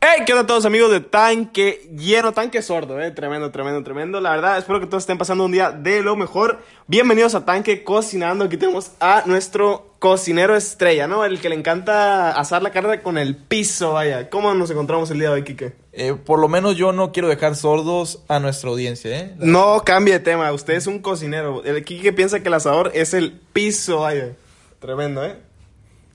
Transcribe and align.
Hey, 0.00 0.22
¿qué 0.24 0.32
onda 0.32 0.46
todos 0.46 0.64
amigos 0.64 0.92
de 0.92 1.00
Tanque 1.00 1.90
Lleno, 1.92 2.32
Tanque 2.32 2.62
Sordo, 2.62 3.00
eh? 3.00 3.10
Tremendo, 3.10 3.50
tremendo, 3.50 3.82
tremendo. 3.82 4.20
La 4.20 4.30
verdad, 4.30 4.56
espero 4.56 4.78
que 4.78 4.86
todos 4.86 5.02
estén 5.02 5.18
pasando 5.18 5.44
un 5.44 5.50
día 5.50 5.72
de 5.72 6.02
lo 6.02 6.14
mejor. 6.14 6.60
Bienvenidos 6.86 7.34
a 7.34 7.44
Tanque 7.44 7.82
Cocinando. 7.82 8.44
Aquí 8.44 8.56
tenemos 8.56 8.92
a 9.00 9.24
nuestro 9.26 9.96
cocinero 9.98 10.54
estrella, 10.54 11.08
¿no? 11.08 11.24
El 11.24 11.40
que 11.40 11.48
le 11.48 11.56
encanta 11.56 12.30
asar 12.30 12.62
la 12.62 12.70
carne 12.70 13.02
con 13.02 13.18
el 13.18 13.34
piso, 13.34 13.94
vaya. 13.94 14.30
¿Cómo 14.30 14.54
nos 14.54 14.70
encontramos 14.70 15.10
el 15.10 15.18
día 15.18 15.30
de 15.30 15.34
hoy, 15.34 15.42
Kike? 15.42 15.74
Eh, 15.92 16.14
por 16.14 16.38
lo 16.38 16.46
menos 16.46 16.76
yo 16.76 16.92
no 16.92 17.10
quiero 17.10 17.26
dejar 17.26 17.56
sordos 17.56 18.22
a 18.28 18.38
nuestra 18.38 18.70
audiencia, 18.70 19.18
¿eh? 19.18 19.34
No 19.38 19.82
cambie 19.84 20.14
de 20.14 20.20
tema, 20.20 20.52
usted 20.52 20.74
es 20.74 20.86
un 20.86 21.00
cocinero. 21.00 21.64
El 21.64 21.84
Kike 21.84 22.12
piensa 22.12 22.38
que 22.38 22.46
el 22.46 22.54
asador 22.54 22.92
es 22.94 23.14
el 23.14 23.32
piso, 23.52 24.02
vaya. 24.02 24.36
Tremendo, 24.78 25.24
¿eh? 25.24 25.47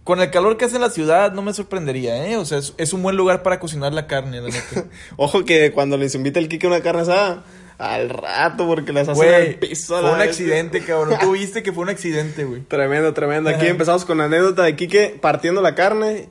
Con 0.04 0.20
el 0.20 0.30
calor 0.32 0.58
que 0.58 0.66
hace 0.66 0.76
en 0.76 0.82
la 0.82 0.90
ciudad 0.90 1.32
no 1.32 1.42
me 1.42 1.54
sorprendería, 1.54 2.28
¿eh? 2.28 2.36
O 2.38 2.44
sea, 2.46 2.58
es, 2.58 2.74
es 2.78 2.92
un 2.94 3.02
buen 3.04 3.16
lugar 3.16 3.42
para 3.42 3.60
cocinar 3.60 3.94
la 3.94 4.06
carne, 4.08 4.42
la 4.42 4.50
neta. 4.50 4.86
Ojo 5.18 5.46
que 5.46 5.72
cuando 5.72 5.98
les 5.98 6.14
invita 6.16 6.40
el 6.40 6.50
Kike 6.50 6.68
una 6.68 6.82
carne 6.82 7.04
asada, 7.04 7.44
al 7.78 8.10
rato, 8.10 8.68
porque 8.68 8.92
las 8.94 9.08
hacen 9.08 9.16
Güey, 9.26 9.34
al 9.34 9.56
piso. 9.56 10.00
fue 10.00 10.12
un 10.12 10.20
vez. 10.20 10.30
accidente, 10.30 10.82
cabrón. 10.86 11.18
Tú 11.22 11.32
viste 11.32 11.64
que 11.64 11.72
fue 11.72 11.84
un 11.84 11.90
accidente, 11.90 12.44
güey. 12.44 12.62
Tremendo, 12.62 13.14
tremendo. 13.14 13.50
Aquí 13.50 13.66
empezamos 13.68 14.04
con 14.06 14.18
la 14.18 14.26
anécdota 14.26 14.64
de 14.64 14.76
Kike 14.76 15.18
partiendo 15.22 15.62
la 15.62 15.74
carne 15.74 16.30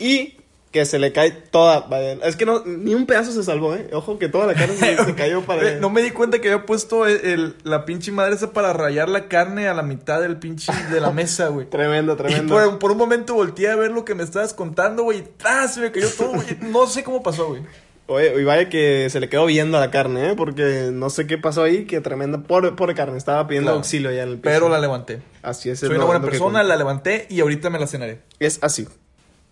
y 0.00 0.36
que 0.72 0.84
se 0.86 0.98
le 0.98 1.12
cae 1.12 1.30
toda. 1.30 1.86
Es 2.24 2.34
que 2.36 2.46
no, 2.46 2.64
ni 2.64 2.94
un 2.94 3.06
pedazo 3.06 3.30
se 3.30 3.42
salvó, 3.42 3.74
¿eh? 3.76 3.90
Ojo 3.92 4.18
que 4.18 4.28
toda 4.28 4.46
la 4.46 4.54
carne 4.54 4.74
se, 4.74 5.04
se 5.04 5.14
cayó 5.14 5.42
para. 5.42 5.72
No 5.80 5.90
me 5.90 6.02
di 6.02 6.10
cuenta 6.10 6.40
que 6.40 6.50
había 6.50 6.66
puesto 6.66 7.06
el, 7.06 7.20
el- 7.24 7.56
la 7.62 7.84
pinche 7.84 8.10
madre 8.10 8.34
esa 8.34 8.52
para 8.52 8.72
rayar 8.72 9.08
la 9.08 9.28
carne 9.28 9.68
a 9.68 9.74
la 9.74 9.82
mitad 9.82 10.20
del 10.22 10.38
pinche 10.38 10.72
de 10.90 11.00
la 11.00 11.10
mesa, 11.10 11.48
güey. 11.48 11.66
Tremendo, 11.70 12.14
Y 12.14 12.16
tremendo. 12.16 12.54
por, 12.54 12.78
por 12.78 12.90
un 12.92 12.98
momento 12.98 13.34
volteé 13.34 13.70
a 13.70 13.76
ver 13.76 13.90
lo 13.90 14.04
que 14.04 14.14
me 14.14 14.22
estabas 14.24 14.54
contando, 14.54 15.02
güey. 15.04 15.18
y. 15.18 15.68
Se 15.68 15.80
me 15.80 15.92
cayó 15.92 16.08
todo, 16.10 16.30
güey. 16.32 16.46
No 16.62 16.86
sé 16.86 17.04
cómo 17.04 17.22
pasó, 17.22 17.48
güey. 17.48 17.62
Oye, 18.08 18.34
y 18.40 18.44
vaya 18.44 18.68
que 18.68 19.08
se 19.10 19.20
le 19.20 19.28
quedó 19.28 19.46
viendo 19.46 19.78
a 19.78 19.80
la 19.80 19.90
carne, 19.90 20.30
¿eh? 20.30 20.34
Porque 20.36 20.90
no 20.92 21.08
sé 21.08 21.26
qué 21.26 21.38
pasó 21.38 21.62
ahí, 21.62 21.84
que 21.86 22.00
tremenda. 22.00 22.38
Pobre, 22.42 22.72
pobre 22.72 22.94
carne, 22.94 23.16
estaba 23.16 23.46
pidiendo 23.46 23.68
Claro. 23.68 23.78
auxilio 23.78 24.10
ya 24.10 24.24
en 24.24 24.30
el 24.30 24.34
piso. 24.36 24.42
Pero 24.52 24.68
la 24.68 24.78
levanté. 24.80 25.22
Así 25.42 25.70
es. 25.70 25.82
es 25.82 25.86
Soy 25.88 25.96
una 25.96 26.04
buena 26.06 26.20
que 26.20 26.26
persona, 26.30 26.62
la 26.62 26.76
levanté 26.76 27.26
y 27.30 27.40
ahorita 27.40 27.70
me 27.70 27.78
la 27.78 27.86
cenaré. 27.86 28.22
Es 28.40 28.58
así. 28.62 28.88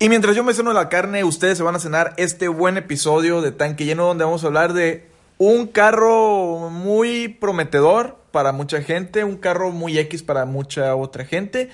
Y 0.03 0.09
mientras 0.09 0.35
yo 0.35 0.43
me 0.43 0.55
ceno 0.55 0.73
la 0.73 0.89
carne, 0.89 1.25
ustedes 1.25 1.59
se 1.59 1.63
van 1.63 1.77
a 1.77 1.79
cenar 1.79 2.15
este 2.17 2.49
buen 2.49 2.79
episodio 2.79 3.43
de 3.43 3.53
Tanque 3.53 3.85
Lleno 3.85 4.07
donde 4.07 4.25
vamos 4.25 4.43
a 4.43 4.47
hablar 4.47 4.73
de 4.73 5.11
un 5.37 5.67
carro 5.67 6.71
muy 6.71 7.29
prometedor 7.29 8.17
para 8.31 8.53
mucha 8.53 8.81
gente, 8.81 9.25
un 9.25 9.37
carro 9.37 9.73
muy 9.73 9.99
X 9.99 10.23
para 10.23 10.47
mucha 10.47 10.97
otra 10.97 11.27
gente. 11.27 11.69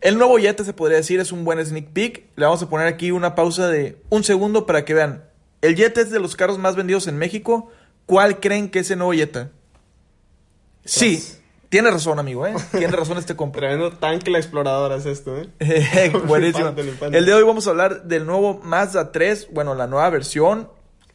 El 0.00 0.16
nuevo 0.16 0.38
Jetta 0.38 0.64
se 0.64 0.72
podría 0.72 0.96
decir 0.96 1.20
es 1.20 1.32
un 1.32 1.44
buen 1.44 1.62
sneak 1.62 1.88
peek. 1.88 2.24
Le 2.36 2.46
vamos 2.46 2.62
a 2.62 2.70
poner 2.70 2.86
aquí 2.86 3.10
una 3.10 3.34
pausa 3.34 3.68
de 3.68 3.98
un 4.08 4.24
segundo 4.24 4.64
para 4.64 4.86
que 4.86 4.94
vean. 4.94 5.24
El 5.60 5.76
Jetta 5.76 6.00
es 6.00 6.10
de 6.10 6.18
los 6.18 6.34
carros 6.34 6.58
más 6.58 6.76
vendidos 6.76 7.06
en 7.08 7.18
México. 7.18 7.70
¿Cuál 8.06 8.40
creen 8.40 8.70
que 8.70 8.78
es 8.78 8.90
el 8.90 9.00
nuevo 9.00 9.12
Jetta? 9.12 9.50
Sí, 10.86 11.22
tiene 11.68 11.90
razón, 11.90 12.18
amigo, 12.18 12.46
¿eh? 12.46 12.54
Tiene 12.72 12.96
razón 12.96 13.18
este 13.18 13.36
compa. 13.36 13.58
Tremendo 13.58 13.92
tanque 13.92 14.30
la 14.30 14.38
exploradora 14.38 14.96
es 14.96 15.06
esto, 15.06 15.36
¿eh? 15.36 15.48
Buenísimo. 16.26 16.66
Flipante, 16.66 16.82
flipante. 16.82 17.18
El 17.18 17.24
día 17.24 17.34
de 17.34 17.40
hoy 17.40 17.46
vamos 17.46 17.66
a 17.66 17.70
hablar 17.70 18.04
del 18.04 18.26
nuevo 18.26 18.60
Mazda 18.62 19.10
3, 19.12 19.48
bueno, 19.52 19.74
la 19.74 19.86
nueva 19.86 20.08
versión. 20.10 20.68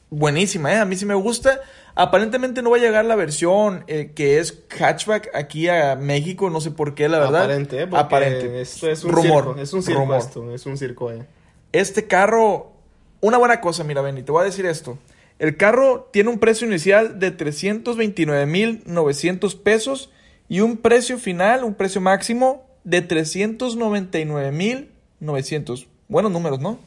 Buenísima, 0.09 0.73
¿eh? 0.73 0.78
A 0.78 0.85
mí 0.85 0.95
sí 0.97 1.06
me 1.06 1.13
gusta. 1.16 1.61
Aparentemente 1.95 2.61
no 2.61 2.69
va 2.69 2.78
a 2.78 2.79
llegar 2.79 3.06
la 3.06 3.16
versión 3.16 3.84
eh, 3.88 4.11
que 4.13 4.40
es 4.40 4.63
hatchback 4.69 5.29
aquí 5.34 5.69
a 5.69 5.95
México, 5.95 6.50
no 6.50 6.59
sé 6.59 6.72
por 6.72 6.95
qué, 6.95 7.07
la 7.07 7.19
verdad. 7.19 7.44
Aparente, 7.44 7.81
¿eh? 7.81 7.88
Porque 7.88 8.03
Aparente. 8.03 8.61
Esto 8.61 8.90
es 8.90 9.03
un 9.06 9.11
Rumor. 9.11 9.44
circo. 9.45 9.61
Es 9.61 9.72
un 9.73 9.84
circo 9.84 10.00
Rumor. 10.01 10.17
esto. 10.17 10.53
Es 10.53 10.66
un 10.66 10.78
circo, 10.78 11.11
¿eh? 11.11 11.25
Este 11.72 12.07
carro, 12.07 12.73
una 13.22 13.38
buena 13.38 13.61
cosa, 13.61 13.85
mira, 13.85 14.01
Benny, 14.01 14.23
te 14.23 14.31
voy 14.34 14.41
a 14.41 14.45
decir 14.45 14.66
esto. 14.66 14.97
El 15.40 15.56
carro 15.57 16.09
tiene 16.11 16.29
un 16.29 16.40
precio 16.40 16.67
inicial 16.67 17.19
de 17.19 17.35
329.900 17.35 19.57
pesos 19.61 20.11
y 20.51 20.59
un 20.59 20.75
precio 20.75 21.17
final, 21.17 21.63
un 21.63 21.75
precio 21.75 22.01
máximo 22.01 22.67
de 22.84 23.07
399.900. 23.07 25.88
Buenos 26.09 26.29
números, 26.29 26.59
¿no? 26.59 26.78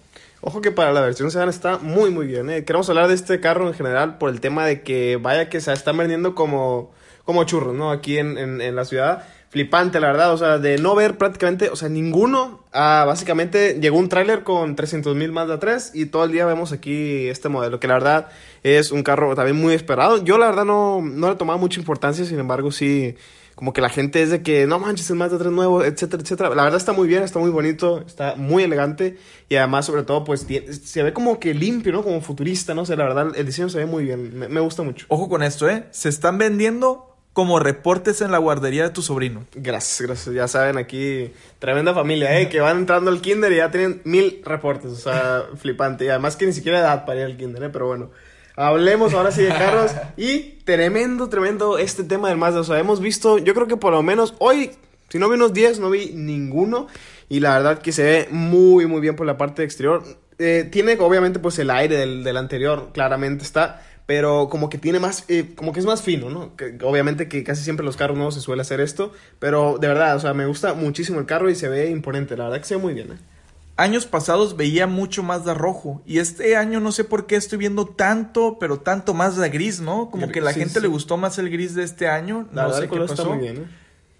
Ojo 0.42 0.60
que 0.60 0.70
para 0.70 0.92
la 0.92 1.00
versión 1.00 1.30
sedán 1.30 1.48
está 1.48 1.78
muy 1.78 2.10
muy 2.10 2.26
bien. 2.26 2.50
¿eh? 2.50 2.66
Queremos 2.66 2.90
hablar 2.90 3.08
de 3.08 3.14
este 3.14 3.40
carro 3.40 3.66
en 3.66 3.72
general 3.72 4.18
por 4.18 4.28
el 4.28 4.42
tema 4.42 4.66
de 4.66 4.82
que 4.82 5.16
vaya 5.16 5.48
que 5.48 5.62
se 5.62 5.72
están 5.72 5.96
vendiendo 5.96 6.34
como, 6.34 6.92
como 7.24 7.44
churros, 7.44 7.74
¿no? 7.74 7.90
Aquí 7.90 8.18
en, 8.18 8.36
en, 8.36 8.76
la 8.76 8.84
ciudad. 8.84 9.24
Flipante, 9.48 9.98
la 9.98 10.08
verdad. 10.08 10.34
O 10.34 10.36
sea, 10.36 10.58
de 10.58 10.76
no 10.76 10.94
ver 10.94 11.16
prácticamente, 11.16 11.70
o 11.70 11.76
sea, 11.76 11.88
ninguno. 11.88 12.64
Ah, 12.70 13.04
básicamente 13.06 13.80
llegó 13.80 13.96
un 13.96 14.10
tráiler 14.10 14.42
con 14.42 14.76
300 14.76 15.16
mil 15.16 15.32
Mazda 15.32 15.58
3 15.58 15.92
y 15.94 16.04
todo 16.04 16.24
el 16.24 16.32
día 16.32 16.44
vemos 16.44 16.72
aquí 16.72 17.28
este 17.28 17.48
modelo, 17.48 17.80
que 17.80 17.88
la 17.88 17.94
verdad 17.94 18.28
es 18.62 18.92
un 18.92 19.02
carro 19.02 19.34
también 19.34 19.56
muy 19.56 19.72
esperado. 19.72 20.22
Yo 20.22 20.36
la 20.36 20.48
verdad 20.48 20.66
no, 20.66 21.00
no 21.00 21.30
le 21.30 21.36
tomaba 21.36 21.58
mucha 21.58 21.80
importancia, 21.80 22.26
sin 22.26 22.38
embargo 22.38 22.70
sí, 22.70 23.16
como 23.54 23.72
que 23.72 23.80
la 23.80 23.88
gente 23.88 24.22
es 24.22 24.30
de 24.30 24.42
que 24.42 24.66
no 24.66 24.78
manches 24.78 25.10
el 25.10 25.16
Mazda 25.16 25.38
3 25.38 25.52
nuevo, 25.52 25.84
etcétera, 25.84 26.22
etcétera. 26.22 26.54
La 26.54 26.64
verdad 26.64 26.78
está 26.78 26.92
muy 26.92 27.08
bien, 27.08 27.22
está 27.22 27.38
muy 27.38 27.50
bonito, 27.50 28.02
está 28.06 28.34
muy 28.36 28.62
elegante 28.62 29.18
y 29.48 29.56
además 29.56 29.86
sobre 29.86 30.02
todo 30.02 30.24
pues 30.24 30.46
se 30.46 31.02
ve 31.02 31.12
como 31.12 31.38
que 31.38 31.54
limpio, 31.54 31.92
¿no? 31.92 32.02
Como 32.02 32.20
futurista, 32.20 32.74
no 32.74 32.84
sé, 32.84 32.96
la 32.96 33.04
verdad 33.04 33.28
el 33.34 33.46
diseño 33.46 33.68
se 33.68 33.78
ve 33.78 33.86
muy 33.86 34.04
bien, 34.04 34.38
me, 34.38 34.48
me 34.48 34.60
gusta 34.60 34.82
mucho. 34.82 35.06
Ojo 35.08 35.28
con 35.28 35.42
esto, 35.42 35.68
¿eh? 35.68 35.84
Se 35.90 36.08
están 36.08 36.38
vendiendo 36.38 37.14
como 37.34 37.58
reportes 37.58 38.20
en 38.22 38.30
la 38.30 38.38
guardería 38.38 38.84
de 38.84 38.90
tu 38.90 39.02
sobrino. 39.02 39.44
Gracias, 39.54 40.00
gracias. 40.00 40.34
Ya 40.34 40.46
saben, 40.46 40.78
aquí 40.78 41.32
tremenda 41.58 41.92
familia, 41.92 42.40
¿eh? 42.40 42.48
Que 42.48 42.60
van 42.60 42.78
entrando 42.78 43.10
al 43.10 43.20
kinder 43.20 43.52
y 43.52 43.56
ya 43.56 43.72
tienen 43.72 44.00
mil 44.04 44.40
reportes. 44.44 44.92
O 44.92 44.96
sea, 44.96 45.42
flipante. 45.56 46.04
Y 46.04 46.08
además 46.08 46.36
que 46.36 46.46
ni 46.46 46.52
siquiera 46.52 46.78
edad 46.78 47.04
para 47.04 47.20
ir 47.20 47.26
al 47.26 47.36
kinder, 47.36 47.64
¿eh? 47.64 47.70
Pero 47.70 47.88
bueno. 47.88 48.10
Hablemos 48.56 49.14
ahora 49.14 49.32
sí 49.32 49.42
de 49.42 49.48
carros. 49.48 49.92
Y 50.16 50.60
tremendo, 50.64 51.28
tremendo 51.28 51.78
este 51.78 52.04
tema 52.04 52.28
del 52.28 52.38
Mazda. 52.38 52.60
O 52.60 52.64
sea, 52.64 52.78
hemos 52.78 53.00
visto, 53.00 53.38
yo 53.38 53.54
creo 53.54 53.66
que 53.66 53.76
por 53.76 53.92
lo 53.92 54.02
menos 54.02 54.34
hoy, 54.38 54.70
si 55.08 55.18
no 55.18 55.28
vi 55.28 55.34
unos 55.34 55.52
10, 55.52 55.80
no 55.80 55.90
vi 55.90 56.12
ninguno. 56.14 56.86
Y 57.28 57.40
la 57.40 57.54
verdad 57.54 57.80
que 57.80 57.92
se 57.92 58.02
ve 58.02 58.28
muy, 58.30 58.86
muy 58.86 59.00
bien 59.00 59.16
por 59.16 59.26
la 59.26 59.36
parte 59.36 59.64
exterior. 59.64 60.04
Eh, 60.38 60.68
tiene 60.70 60.96
obviamente 61.00 61.38
pues 61.38 61.58
el 61.58 61.70
aire 61.70 61.96
del, 61.96 62.24
del 62.24 62.36
anterior, 62.36 62.90
claramente 62.92 63.44
está. 63.44 63.82
Pero 64.06 64.48
como 64.50 64.68
que 64.68 64.76
tiene 64.76 65.00
más, 65.00 65.24
eh, 65.28 65.54
como 65.56 65.72
que 65.72 65.80
es 65.80 65.86
más 65.86 66.02
fino, 66.02 66.28
¿no? 66.28 66.52
Obviamente 66.82 67.26
que 67.26 67.42
casi 67.42 67.64
siempre 67.64 67.86
los 67.86 67.96
carros 67.96 68.16
nuevos 68.16 68.34
se 68.34 68.40
suele 68.42 68.60
hacer 68.62 68.80
esto. 68.80 69.12
Pero 69.38 69.78
de 69.80 69.88
verdad, 69.88 70.14
o 70.14 70.20
sea, 70.20 70.34
me 70.34 70.46
gusta 70.46 70.74
muchísimo 70.74 71.18
el 71.18 71.26
carro 71.26 71.48
y 71.48 71.54
se 71.54 71.68
ve 71.68 71.88
imponente. 71.90 72.36
La 72.36 72.44
verdad 72.44 72.58
que 72.58 72.66
se 72.66 72.76
ve 72.76 72.82
muy 72.82 72.94
bien, 72.94 73.12
¿eh? 73.12 73.33
Años 73.76 74.06
pasados 74.06 74.56
veía 74.56 74.86
mucho 74.86 75.24
más 75.24 75.44
de 75.44 75.52
rojo 75.52 76.00
y 76.06 76.18
este 76.20 76.56
año 76.56 76.78
no 76.78 76.92
sé 76.92 77.02
por 77.02 77.26
qué 77.26 77.34
estoy 77.34 77.58
viendo 77.58 77.86
tanto, 77.86 78.56
pero 78.60 78.78
tanto 78.78 79.14
más 79.14 79.36
de 79.36 79.48
gris, 79.50 79.80
¿no? 79.80 80.10
Como 80.10 80.28
que 80.28 80.40
la 80.40 80.52
Sí, 80.52 80.60
gente 80.60 80.74
sí. 80.74 80.80
le 80.80 80.86
gustó 80.88 81.16
más 81.16 81.38
el 81.38 81.50
gris 81.50 81.74
de 81.74 81.82
este 81.82 82.06
año. 82.06 82.46
La 82.52 82.68
no 82.68 82.72
sé 82.74 82.88
qué 82.88 82.96
pasó. 83.00 83.12
está 83.14 83.24
muy 83.24 83.38
bien, 83.38 83.56
¿eh? 83.56 83.66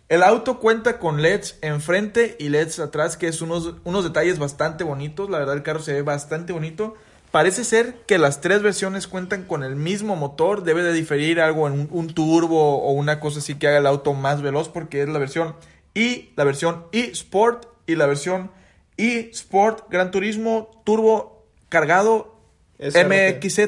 El 0.09 0.23
auto 0.25 0.59
cuenta 0.59 0.99
con 0.99 1.23
LEDs 1.23 1.57
enfrente 1.63 2.37
y 2.41 2.49
LEDs 2.49 2.79
atrás, 2.81 3.17
que 3.17 3.29
es 3.29 3.41
unos, 3.43 3.75
unos 3.85 4.03
detalles 4.05 4.39
bastante 4.41 4.83
bonitos. 4.85 5.31
La 5.31 5.39
verdad, 5.39 5.55
el 5.55 5.63
carro 5.63 5.81
se 5.81 5.93
ve 5.93 6.03
bastante 6.03 6.53
bonito. 6.53 6.95
Parece 7.31 7.65
ser 7.65 7.95
que 8.07 8.19
las 8.19 8.41
tres 8.41 8.61
versiones 8.61 9.07
cuentan 9.07 9.45
con 9.45 9.63
el 9.63 9.77
mismo 9.77 10.15
motor. 10.17 10.63
Debe 10.65 10.83
de 10.83 10.93
diferir 10.93 11.41
algo 11.41 11.67
en 11.69 11.73
un, 11.75 11.89
un 11.91 12.09
turbo 12.13 12.79
o 12.83 12.91
una 12.93 13.19
cosa 13.21 13.39
así 13.39 13.55
que 13.55 13.69
haga 13.69 13.79
el 13.79 13.87
auto 13.87 14.13
más 14.15 14.43
veloz, 14.43 14.69
porque 14.69 15.03
es 15.03 15.09
la 15.09 15.19
versión 15.19 15.55
I, 15.95 16.33
la 16.37 16.45
versión 16.45 16.85
I 16.93 17.01
Sport 17.13 17.67
y 17.87 17.95
la 17.95 18.07
versión 18.07 18.51
I 18.97 19.31
Sport 19.33 19.89
Gran 19.91 20.11
Turismo 20.11 20.83
Turbo 20.85 21.47
cargado 21.69 22.41
SRT. 22.79 23.07
MXZ 23.07 23.59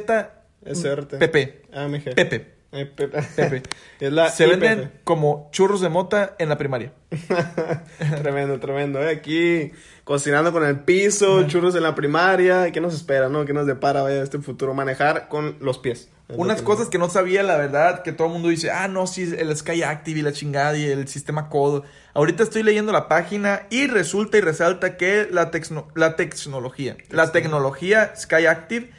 SRT. 0.64 1.18
PP. 1.18 1.62
AMG. 1.72 2.14
Pepe. 2.14 2.55
Eh, 2.76 2.86
Pepe. 2.86 3.22
Pepe. 3.34 3.62
es 4.00 4.12
la 4.12 4.28
Se 4.28 4.46
venden 4.46 4.92
como 5.04 5.48
churros 5.52 5.80
de 5.80 5.88
mota 5.88 6.34
en 6.38 6.48
la 6.48 6.58
primaria. 6.58 6.92
tremendo, 8.22 8.58
tremendo. 8.60 9.02
¿eh? 9.02 9.10
Aquí 9.10 9.72
cocinando 10.04 10.52
con 10.52 10.64
el 10.64 10.80
piso, 10.80 11.46
churros 11.48 11.74
en 11.74 11.82
la 11.82 11.94
primaria. 11.94 12.70
¿Qué 12.72 12.80
nos 12.80 12.94
espera, 12.94 13.28
no? 13.28 13.44
¿Qué 13.44 13.52
nos 13.52 13.66
depara 13.66 14.02
vaya, 14.02 14.22
este 14.22 14.38
futuro? 14.38 14.74
Manejar 14.74 15.28
con 15.28 15.56
los 15.60 15.78
pies. 15.78 16.10
Es 16.28 16.36
Unas 16.36 16.58
que 16.58 16.64
cosas 16.64 16.88
que 16.88 16.98
no 16.98 17.08
sabía, 17.08 17.44
la 17.44 17.56
verdad, 17.56 18.02
que 18.02 18.12
todo 18.12 18.26
el 18.26 18.32
mundo 18.32 18.48
dice, 18.48 18.70
ah, 18.72 18.88
no, 18.88 19.06
sí, 19.06 19.32
el 19.38 19.56
Sky 19.56 19.84
Active 19.84 20.18
y 20.18 20.22
la 20.22 20.32
chingada 20.32 20.76
y 20.76 20.84
el 20.84 21.06
sistema 21.06 21.48
Code. 21.48 21.86
Ahorita 22.14 22.42
estoy 22.42 22.64
leyendo 22.64 22.90
la 22.92 23.06
página 23.06 23.62
y 23.70 23.86
resulta 23.86 24.36
y 24.36 24.40
resalta 24.40 24.96
que 24.96 25.28
la, 25.30 25.52
tecno- 25.52 25.86
la 25.94 26.16
tecnología, 26.16 26.96
la 27.10 27.30
tecnología 27.30 28.12
Sky 28.16 28.46
Active 28.46 28.90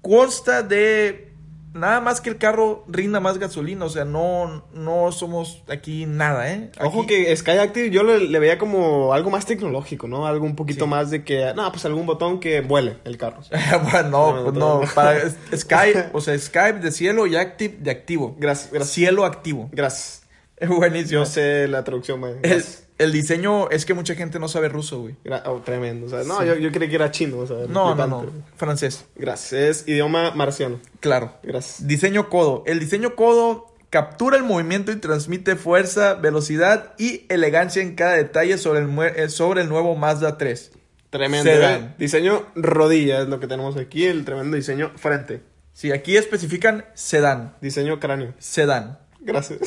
consta 0.00 0.62
de 0.62 1.29
nada 1.72 2.00
más 2.00 2.20
que 2.20 2.30
el 2.30 2.38
carro 2.38 2.84
rinda 2.88 3.20
más 3.20 3.38
gasolina, 3.38 3.84
o 3.84 3.88
sea, 3.88 4.04
no, 4.04 4.64
no 4.72 5.12
somos 5.12 5.62
aquí 5.68 6.06
nada, 6.06 6.52
¿eh? 6.52 6.70
Ojo 6.80 7.06
que 7.06 7.34
Sky 7.36 7.52
Active 7.52 7.90
yo 7.90 8.02
le, 8.02 8.20
le 8.20 8.38
veía 8.38 8.58
como 8.58 9.12
algo 9.12 9.30
más 9.30 9.46
tecnológico, 9.46 10.08
¿no? 10.08 10.26
Algo 10.26 10.44
un 10.44 10.56
poquito 10.56 10.84
Sí. 10.84 10.90
más 10.90 11.10
de 11.10 11.24
que, 11.24 11.52
no, 11.54 11.70
pues 11.70 11.84
algún 11.84 12.06
botón 12.06 12.40
que 12.40 12.60
vuele 12.60 12.96
el 13.04 13.16
carro. 13.16 13.40
bueno, 13.92 14.08
no, 14.10 14.42
pues 14.44 14.54
no. 14.54 14.80
para 14.94 15.20
Skype, 15.56 16.10
o 16.12 16.20
sea, 16.20 16.38
Skype 16.38 16.80
de 16.80 16.90
cielo 16.92 17.26
y 17.26 17.36
Active 17.36 17.76
de 17.78 17.90
activo. 17.90 18.34
Gracias, 18.38 18.70
gracias. 18.72 18.94
Cielo 18.94 19.24
activo. 19.24 19.68
Gracias. 19.72 20.19
Es 20.60 20.68
buenísimo. 20.68 21.20
Yo 21.22 21.26
sé 21.26 21.66
la 21.68 21.82
traducción, 21.84 22.20
man. 22.20 22.34
El, 22.42 22.62
el 22.98 23.12
diseño 23.12 23.70
es 23.70 23.84
que 23.86 23.94
mucha 23.94 24.14
gente 24.14 24.38
no 24.38 24.46
sabe 24.46 24.68
ruso, 24.68 25.00
güey. 25.00 25.16
Oh, 25.46 25.62
tremendo. 25.64 26.06
O 26.06 26.08
sea, 26.10 26.22
no, 26.22 26.38
Sí. 26.40 26.46
yo, 26.46 26.54
yo 26.56 26.70
creí 26.70 26.88
que 26.88 26.96
era 26.96 27.10
chino. 27.10 27.38
O 27.38 27.46
sea, 27.46 27.56
No, 27.68 27.94
no, 27.94 28.06
no. 28.06 28.26
Francés. 28.56 29.06
Gracias. 29.16 29.52
Es 29.52 29.88
idioma 29.88 30.32
marciano. 30.32 30.78
Claro. 31.00 31.32
Gracias. 31.42 31.86
Diseño 31.86 32.28
codo. 32.28 32.62
El 32.66 32.78
diseño 32.78 33.16
codo 33.16 33.74
captura 33.88 34.36
el 34.36 34.44
movimiento 34.44 34.92
y 34.92 34.96
transmite 34.96 35.56
fuerza, 35.56 36.14
velocidad 36.14 36.92
y 36.98 37.24
elegancia 37.28 37.82
en 37.82 37.94
cada 37.96 38.12
detalle 38.12 38.56
sobre 38.58 38.80
el, 38.80 38.98
eh, 39.16 39.28
sobre 39.30 39.62
el 39.62 39.68
nuevo 39.68 39.96
Mazda 39.96 40.36
3. 40.38 40.72
Tremendo. 41.08 41.50
Sedán. 41.50 41.82
¿eh? 41.82 41.94
Diseño 41.98 42.46
rodilla 42.54 43.22
es 43.22 43.28
lo 43.28 43.40
que 43.40 43.46
tenemos 43.48 43.76
aquí. 43.78 44.04
El 44.04 44.24
tremendo 44.24 44.56
diseño 44.56 44.92
frente. 44.96 45.42
Sí, 45.72 45.90
aquí 45.90 46.16
especifican 46.18 46.84
sedán. 46.94 47.56
Diseño 47.62 47.98
cráneo. 47.98 48.34
Sedán. 48.38 48.98
Gracias. 49.22 49.60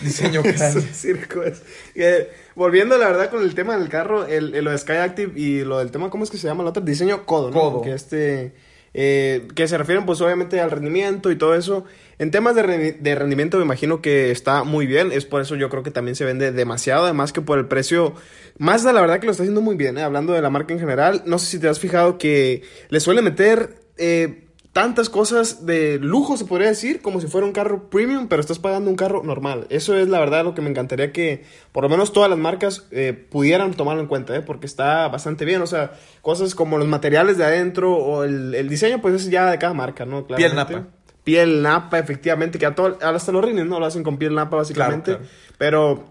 Diseño 0.00 0.42
circo 0.92 1.42
es. 1.42 1.62
Eh, 1.94 2.30
volviendo, 2.54 2.96
la 2.96 3.08
verdad, 3.08 3.30
con 3.30 3.42
el 3.42 3.54
tema 3.54 3.76
del 3.76 3.88
carro, 3.88 4.26
el, 4.26 4.54
el- 4.54 4.64
lo 4.64 4.70
de 4.70 4.78
Sky 4.78 4.92
Active 4.94 5.32
y 5.38 5.62
lo 5.64 5.78
del 5.78 5.90
tema, 5.90 6.08
¿cómo 6.10 6.24
es 6.24 6.30
que 6.30 6.38
se 6.38 6.46
llama 6.46 6.62
el 6.62 6.68
otro? 6.68 6.82
Diseño 6.82 7.26
codo, 7.26 7.50
¿no? 7.50 7.60
Codo. 7.60 7.82
Que 7.82 7.92
este... 7.92 8.54
eh, 8.94 9.46
que 9.54 9.68
se 9.68 9.76
refieren 9.76 10.06
pues 10.06 10.20
obviamente 10.22 10.58
al 10.60 10.70
rendimiento 10.70 11.30
y 11.30 11.36
todo 11.36 11.54
eso. 11.54 11.84
En 12.18 12.30
temas 12.30 12.54
de, 12.54 12.92
de 12.92 13.14
rendimiento 13.16 13.58
me 13.58 13.64
imagino 13.64 14.00
que 14.00 14.30
está 14.30 14.62
muy 14.64 14.86
bien, 14.86 15.10
es 15.12 15.26
por 15.26 15.42
eso 15.42 15.56
yo 15.56 15.68
creo 15.68 15.82
que 15.82 15.90
también 15.90 16.14
se 16.14 16.24
vende 16.24 16.52
demasiado, 16.52 17.04
además 17.04 17.32
que 17.32 17.40
por 17.42 17.58
el 17.58 17.66
precio, 17.66 18.14
Mazda 18.56 18.92
la 18.92 19.00
verdad 19.00 19.18
que 19.18 19.26
lo 19.26 19.32
está 19.32 19.42
haciendo 19.42 19.60
muy 19.60 19.74
bien, 19.76 19.98
¿eh? 19.98 20.02
hablando 20.02 20.32
de 20.32 20.40
la 20.40 20.48
marca 20.48 20.72
en 20.72 20.78
general, 20.80 21.24
no 21.26 21.38
sé 21.40 21.46
si 21.46 21.58
te 21.58 21.68
has 21.68 21.80
fijado 21.80 22.16
que 22.18 22.62
le 22.88 23.00
suele 23.00 23.20
meter 23.20 23.74
eh, 23.98 24.43
tantas 24.74 25.08
cosas 25.08 25.64
de 25.64 25.98
lujo, 25.98 26.36
se 26.36 26.44
podría 26.44 26.68
decir, 26.68 27.00
como 27.00 27.20
si 27.20 27.26
fuera 27.28 27.46
un 27.46 27.52
carro 27.54 27.88
premium, 27.88 28.26
pero 28.28 28.40
estás 28.40 28.58
pagando 28.58 28.90
un 28.90 28.96
carro 28.96 29.22
normal. 29.22 29.66
Eso 29.70 29.96
es 29.96 30.08
la 30.08 30.18
verdad 30.18 30.44
lo 30.44 30.52
que 30.54 30.60
me 30.60 30.68
encantaría 30.68 31.12
que 31.12 31.44
por 31.72 31.84
lo 31.84 31.88
menos 31.88 32.12
todas 32.12 32.28
las 32.28 32.38
marcas 32.38 32.84
eh, 32.90 33.12
pudieran 33.12 33.72
tomarlo 33.72 34.02
en 34.02 34.08
cuenta, 34.08 34.36
¿eh? 34.36 34.42
porque 34.42 34.66
está 34.66 35.08
bastante 35.08 35.44
bien. 35.46 35.62
O 35.62 35.66
sea, 35.66 35.92
cosas 36.20 36.54
como 36.54 36.76
los 36.76 36.88
materiales 36.88 37.38
de 37.38 37.44
adentro 37.44 37.94
o 37.96 38.24
el, 38.24 38.54
el 38.54 38.68
diseño, 38.68 39.00
pues 39.00 39.14
es 39.14 39.30
ya 39.30 39.50
de 39.50 39.58
cada 39.58 39.72
marca, 39.74 40.04
¿no? 40.04 40.26
Piel 40.26 40.50
Claramente. 40.50 40.74
napa. 40.80 40.88
Piel 41.22 41.62
napa, 41.62 41.98
efectivamente, 42.00 42.58
que 42.58 42.66
a 42.66 42.74
todo, 42.74 42.98
hasta 43.00 43.32
los 43.32 43.42
rines, 43.44 43.64
¿no? 43.66 43.78
Lo 43.80 43.86
hacen 43.86 44.02
con 44.02 44.18
piel 44.18 44.34
napa, 44.34 44.56
básicamente. 44.56 45.12
Claro, 45.12 45.24
claro. 45.24 45.54
Pero 45.56 46.04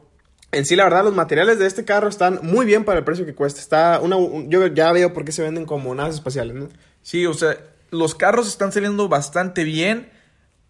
en 0.53 0.65
sí, 0.65 0.75
la 0.77 0.85
verdad, 0.85 1.03
los 1.03 1.13
materiales 1.13 1.59
de 1.59 1.67
este 1.67 1.83
carro 1.83 2.07
están 2.07 2.39
muy 2.41 2.65
bien 2.65 2.85
para 2.85 2.99
el 2.99 3.03
precio 3.05 3.25
que 3.25 3.35
cuesta. 3.35 3.59
Está 3.59 3.99
una, 4.01 4.15
un- 4.15 4.49
yo 4.49 4.65
ya 4.67 4.91
veo 4.93 5.11
por 5.13 5.25
qué 5.25 5.33
se 5.33 5.43
venden 5.43 5.65
como 5.65 5.93
naves 5.93 6.15
espaciales, 6.15 6.55
¿no? 6.55 6.69
Sí, 7.01 7.25
o 7.25 7.33
sea, 7.33 7.57
los 7.93 8.15
carros 8.15 8.47
están 8.47 8.71
saliendo 8.71 9.07
bastante 9.07 9.63
bien. 9.63 10.09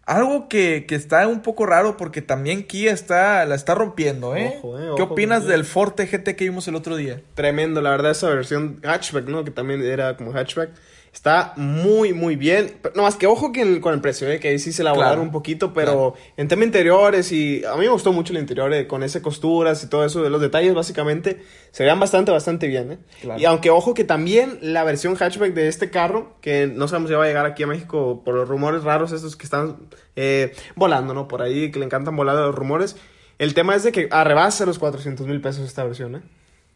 Algo 0.06 0.48
que, 0.48 0.84
que 0.86 0.94
está 0.94 1.26
un 1.26 1.40
poco 1.40 1.64
raro 1.64 1.96
porque 1.96 2.20
también 2.20 2.66
Kia 2.66 2.92
está, 2.92 3.46
la 3.46 3.54
está 3.54 3.74
rompiendo, 3.74 4.36
¿eh? 4.36 4.56
Ojo, 4.58 4.78
eh, 4.78 4.90
¿Qué 4.96 5.02
opinas 5.02 5.46
del 5.46 5.64
Forte 5.64 6.06
GT 6.06 6.36
que 6.36 6.44
vimos 6.44 6.68
el 6.68 6.74
otro 6.74 6.96
día? 6.96 7.22
Tremendo, 7.32 7.80
la 7.80 7.88
verdad, 7.90 8.10
esa 8.10 8.28
versión 8.28 8.80
hatchback, 8.82 9.26
¿no? 9.28 9.44
Que 9.44 9.50
también 9.50 9.82
era 9.82 10.18
como 10.18 10.32
hatchback. 10.32 10.70
Está 11.14 11.52
muy, 11.56 12.12
muy 12.12 12.34
bien. 12.34 12.76
Pero, 12.82 12.96
no 12.96 13.02
más 13.02 13.14
que 13.14 13.28
ojo 13.28 13.52
que 13.52 13.62
el- 13.62 13.80
con 13.80 13.94
el 13.94 14.00
precio, 14.00 14.28
¿eh? 14.28 14.40
Que 14.40 14.48
ahí 14.48 14.58
sí 14.58 14.72
se 14.72 14.82
la 14.82 14.90
Claro, 14.90 15.04
volaron 15.06 15.26
un 15.26 15.32
poquito, 15.32 15.72
pero 15.72 16.14
en 16.36 16.48
tema 16.48 16.64
interiores 16.64 17.30
y 17.30 17.64
a 17.64 17.74
mí 17.76 17.82
me 17.82 17.88
gustó 17.88 18.12
mucho 18.12 18.32
el 18.32 18.40
interior 18.40 18.72
eh, 18.74 18.88
con 18.88 19.04
esas 19.04 19.22
costuras 19.22 19.82
y 19.84 19.86
todo 19.88 20.04
eso, 20.04 20.22
de 20.22 20.28
los 20.28 20.40
detalles 20.40 20.74
básicamente, 20.74 21.40
se 21.70 21.84
vean 21.84 22.00
bastante, 22.00 22.32
bastante 22.32 22.66
bien, 22.66 22.92
¿eh? 22.92 22.98
Claro. 23.22 23.40
Y 23.40 23.44
aunque 23.44 23.70
ojo 23.70 23.94
que 23.94 24.02
también 24.02 24.58
la 24.60 24.82
versión 24.82 25.14
hatchback 25.14 25.54
de 25.54 25.68
este 25.68 25.88
carro, 25.88 26.34
que 26.40 26.66
no 26.66 26.88
sabemos 26.88 27.08
si 27.10 27.14
va 27.14 27.24
a 27.24 27.28
llegar 27.28 27.46
aquí 27.46 27.62
a 27.62 27.68
México 27.68 28.22
por 28.24 28.34
los 28.34 28.48
rumores 28.48 28.82
raros 28.82 29.12
estos 29.12 29.36
que 29.36 29.44
están 29.44 29.76
eh, 30.16 30.52
volando, 30.74 31.14
¿no? 31.14 31.28
Por 31.28 31.42
ahí, 31.42 31.70
que 31.70 31.78
le 31.78 31.84
encantan 31.84 32.16
volar 32.16 32.34
los 32.34 32.54
rumores. 32.56 32.96
El 33.38 33.54
tema 33.54 33.76
es 33.76 33.84
de 33.84 33.92
que 33.92 34.08
arrebasa 34.10 34.66
los 34.66 34.80
400 34.80 35.26
mil 35.28 35.40
pesos 35.40 35.64
esta 35.64 35.84
versión, 35.84 36.16
¿eh? 36.16 36.22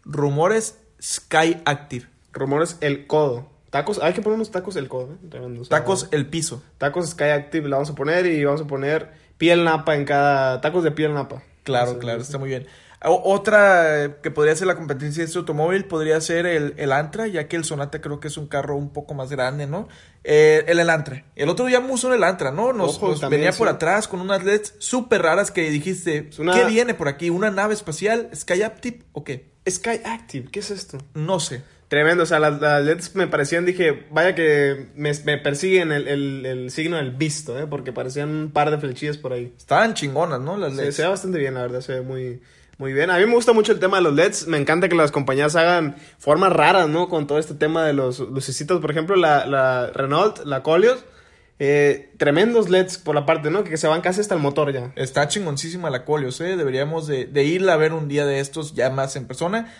Rumores 0.04 0.78
Sky 1.02 1.56
Active. 1.64 2.06
Rumores 2.32 2.76
el 2.80 3.06
codo. 3.08 3.57
Tacos, 3.70 3.98
hay 4.02 4.12
que 4.14 4.22
poner 4.22 4.36
unos 4.36 4.50
tacos 4.50 4.76
el 4.76 4.88
codo, 4.88 5.12
¿eh? 5.12 5.28
Tremendo, 5.30 5.60
o 5.62 5.64
sea, 5.64 5.78
Tacos 5.78 6.08
el 6.10 6.26
piso. 6.26 6.62
Tacos 6.78 7.10
Sky 7.10 7.24
Active 7.24 7.68
la 7.68 7.76
vamos 7.76 7.90
a 7.90 7.94
poner 7.94 8.26
y 8.26 8.44
vamos 8.44 8.62
a 8.62 8.66
poner 8.66 9.10
piel 9.36 9.64
napa 9.64 9.94
en 9.94 10.04
cada. 10.04 10.60
Tacos 10.60 10.84
de 10.84 10.90
piel 10.90 11.12
napa. 11.14 11.42
Claro, 11.64 11.88
Entonces, 11.92 12.00
claro, 12.04 12.22
está 12.22 12.38
muy 12.38 12.48
bien. 12.48 12.66
O- 13.04 13.22
otra 13.32 14.16
que 14.22 14.30
podría 14.32 14.56
ser 14.56 14.66
la 14.66 14.74
competencia 14.74 15.22
de 15.22 15.26
este 15.26 15.38
automóvil 15.38 15.84
podría 15.84 16.20
ser 16.20 16.46
el, 16.46 16.74
el 16.78 16.90
Antra, 16.92 17.28
ya 17.28 17.46
que 17.46 17.54
el 17.56 17.64
Sonata 17.64 18.00
creo 18.00 18.18
que 18.18 18.26
es 18.28 18.36
un 18.38 18.48
carro 18.48 18.74
un 18.74 18.90
poco 18.90 19.14
más 19.14 19.30
grande, 19.30 19.66
¿no? 19.68 19.86
Eh, 20.24 20.64
el 20.66 20.80
Elantra. 20.80 21.24
El 21.36 21.48
otro 21.48 21.66
día 21.66 21.78
usó 21.78 22.08
el 22.08 22.14
Elantra, 22.14 22.50
¿no? 22.50 22.72
Nos, 22.72 22.96
Ojo, 22.96 23.10
nos 23.10 23.20
también, 23.20 23.42
venía 23.42 23.56
por 23.56 23.68
atrás 23.68 24.08
con 24.08 24.20
unas 24.20 24.42
LEDs 24.44 24.74
súper 24.78 25.22
raras 25.22 25.50
que 25.52 25.70
dijiste, 25.70 26.30
una- 26.38 26.54
¿qué 26.54 26.64
viene 26.64 26.94
por 26.94 27.06
aquí? 27.06 27.30
¿Una 27.30 27.50
nave 27.50 27.74
espacial? 27.74 28.30
¿Sky 28.34 28.62
Active 28.62 29.00
o 29.12 29.22
qué? 29.22 29.52
Sky 29.68 30.00
Active, 30.04 30.48
¿qué 30.50 30.58
es 30.60 30.70
esto? 30.72 30.98
No 31.14 31.38
sé. 31.38 31.62
Tremendo, 31.88 32.24
o 32.24 32.26
sea, 32.26 32.38
las, 32.38 32.60
las 32.60 32.84
LEDs 32.84 33.14
me 33.14 33.26
parecían, 33.28 33.64
dije, 33.64 34.06
vaya 34.10 34.34
que 34.34 34.88
me, 34.94 35.10
me 35.24 35.38
persiguen 35.38 35.90
el, 35.90 36.06
el, 36.06 36.44
el 36.44 36.70
signo 36.70 36.98
del 36.98 37.12
visto, 37.12 37.58
¿eh? 37.58 37.66
Porque 37.66 37.94
parecían 37.94 38.28
un 38.28 38.50
par 38.50 38.70
de 38.70 38.76
flechillas 38.78 39.16
por 39.16 39.32
ahí. 39.32 39.54
Estaban 39.56 39.94
chingonas, 39.94 40.38
¿no? 40.40 40.58
Las 40.58 40.74
LEDs. 40.74 40.96
se 40.96 41.02
ve 41.02 41.08
bastante 41.08 41.38
bien, 41.38 41.54
la 41.54 41.62
verdad, 41.62 41.80
se 41.80 41.94
ve 41.94 42.00
muy, 42.02 42.42
muy 42.76 42.92
bien. 42.92 43.10
A 43.10 43.16
mí 43.16 43.24
me 43.24 43.32
gusta 43.34 43.54
mucho 43.54 43.72
el 43.72 43.78
tema 43.78 43.96
de 43.96 44.02
los 44.02 44.12
LEDs. 44.14 44.48
Me 44.48 44.58
encanta 44.58 44.90
que 44.90 44.96
las 44.96 45.10
compañías 45.10 45.56
hagan 45.56 45.96
formas 46.18 46.52
raras, 46.52 46.90
¿no? 46.90 47.08
Con 47.08 47.26
todo 47.26 47.38
este 47.38 47.54
tema 47.54 47.86
de 47.86 47.94
los 47.94 48.18
lucecitos. 48.20 48.82
Por 48.82 48.90
ejemplo, 48.90 49.16
la, 49.16 49.46
la 49.46 49.90
Renault, 49.94 50.44
la 50.44 50.62
Colios. 50.62 51.06
eh, 51.58 52.10
tremendos 52.18 52.68
LEDs 52.68 52.98
por 52.98 53.14
la 53.14 53.24
parte, 53.24 53.50
¿no? 53.50 53.64
Que 53.64 53.78
se 53.78 53.88
van 53.88 54.02
casi 54.02 54.20
hasta 54.20 54.34
el 54.34 54.40
motor 54.42 54.72
ya. 54.74 54.92
Está 54.94 55.26
chingoncísima 55.26 55.88
la 55.88 56.04
Colios, 56.04 56.38
¿eh? 56.42 56.56
Deberíamos 56.58 57.06
de, 57.06 57.24
de 57.24 57.44
irla 57.44 57.72
a 57.72 57.76
ver 57.78 57.94
un 57.94 58.08
día 58.08 58.26
de 58.26 58.40
estos 58.40 58.74
ya 58.74 58.90
más 58.90 59.16
en 59.16 59.26
persona. 59.26 59.72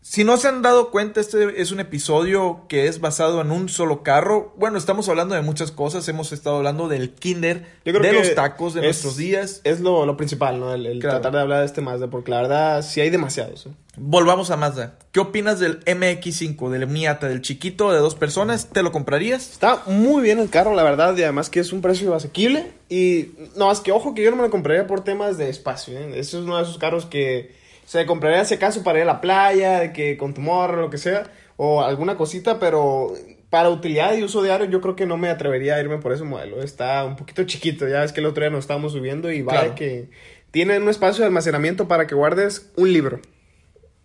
Si 0.00 0.24
no 0.24 0.36
se 0.38 0.48
han 0.48 0.62
dado 0.62 0.90
cuenta, 0.90 1.20
este 1.20 1.60
es 1.60 1.70
un 1.70 1.80
episodio 1.80 2.62
que 2.68 2.86
es 2.86 3.00
basado 3.00 3.40
en 3.42 3.50
un 3.50 3.68
solo 3.68 4.02
carro. 4.02 4.54
Bueno, 4.56 4.78
estamos 4.78 5.08
hablando 5.10 5.34
de 5.34 5.42
muchas 5.42 5.70
cosas. 5.70 6.08
Hemos 6.08 6.32
estado 6.32 6.56
hablando 6.56 6.88
del 6.88 7.10
kinder, 7.12 7.66
de 7.84 8.12
los 8.12 8.34
tacos 8.34 8.72
de 8.72 8.80
es- 8.80 8.84
nuestros 8.86 9.16
días. 9.18 9.60
Es 9.64 9.80
lo, 9.80 10.06
lo 10.06 10.16
principal, 10.16 10.60
¿no? 10.60 10.72
El, 10.72 10.86
el 10.86 11.00
Claro. 11.00 11.16
tratar 11.20 11.32
de 11.32 11.40
hablar 11.42 11.60
de 11.60 11.66
este 11.66 11.82
Mazda, 11.82 12.06
porque 12.06 12.30
la 12.30 12.40
verdad 12.40 12.82
sí 12.82 13.00
hay 13.02 13.10
demasiados. 13.10 13.66
¿eh? 13.66 13.70
Volvamos 13.98 14.50
a 14.50 14.56
Mazda. 14.56 14.94
¿Qué 15.12 15.20
opinas 15.20 15.58
del 15.60 15.80
MX5, 15.84 16.70
del 16.70 16.86
Miata, 16.86 17.28
del 17.28 17.42
chiquito 17.42 17.92
de 17.92 17.98
dos 17.98 18.14
personas? 18.14 18.68
¿Te 18.70 18.82
lo 18.82 18.92
comprarías? 18.92 19.50
Está 19.50 19.82
muy 19.86 20.22
bien 20.22 20.38
el 20.38 20.48
carro, 20.48 20.74
la 20.74 20.84
verdad, 20.84 21.14
y 21.18 21.22
además 21.24 21.50
que 21.50 21.60
es 21.60 21.70
un 21.72 21.82
precio 21.82 22.14
asequible. 22.14 22.70
Y 22.88 23.32
no 23.56 23.66
más 23.66 23.80
que 23.80 23.92
ojo 23.92 24.14
que 24.14 24.22
yo 24.22 24.30
no 24.30 24.36
me 24.36 24.44
lo 24.44 24.50
compraría 24.50 24.86
por 24.86 25.04
temas 25.04 25.36
de 25.36 25.50
espacio. 25.50 25.98
¿eh? 25.98 26.08
Ese 26.12 26.38
es 26.38 26.44
uno 26.44 26.56
de 26.56 26.62
esos 26.62 26.78
carros 26.78 27.04
que 27.04 27.58
se 27.88 28.04
compraría 28.04 28.44
si 28.44 28.52
acaso 28.52 28.82
para 28.82 28.98
ir 28.98 29.04
a 29.04 29.06
la 29.06 29.22
playa, 29.22 29.80
de 29.80 29.94
que 29.94 30.18
con 30.18 30.34
tu 30.34 30.42
morro, 30.42 30.76
lo 30.82 30.90
que 30.90 30.98
sea, 30.98 31.30
o 31.56 31.80
alguna 31.80 32.18
cosita, 32.18 32.58
pero 32.58 33.14
para 33.48 33.70
utilidad 33.70 34.14
y 34.14 34.22
uso 34.22 34.42
diario 34.42 34.66
yo 34.66 34.82
creo 34.82 34.94
que 34.94 35.06
no 35.06 35.16
me 35.16 35.30
atrevería 35.30 35.76
a 35.76 35.80
irme 35.80 35.96
por 35.96 36.12
ese 36.12 36.22
modelo. 36.22 36.62
Está 36.62 37.02
un 37.06 37.16
poquito 37.16 37.44
chiquito, 37.44 37.88
ya 37.88 38.04
es 38.04 38.12
que 38.12 38.20
el 38.20 38.26
otro 38.26 38.42
día 38.42 38.50
nos 38.50 38.64
estábamos 38.64 38.92
subiendo 38.92 39.32
y 39.32 39.40
vaya 39.40 39.60
Claro. 39.60 39.74
que 39.76 40.10
tiene 40.50 40.76
un 40.76 40.90
espacio 40.90 41.22
de 41.22 41.28
almacenamiento 41.28 41.88
para 41.88 42.06
que 42.06 42.14
guardes 42.14 42.70
un 42.76 42.92
libro. 42.92 43.20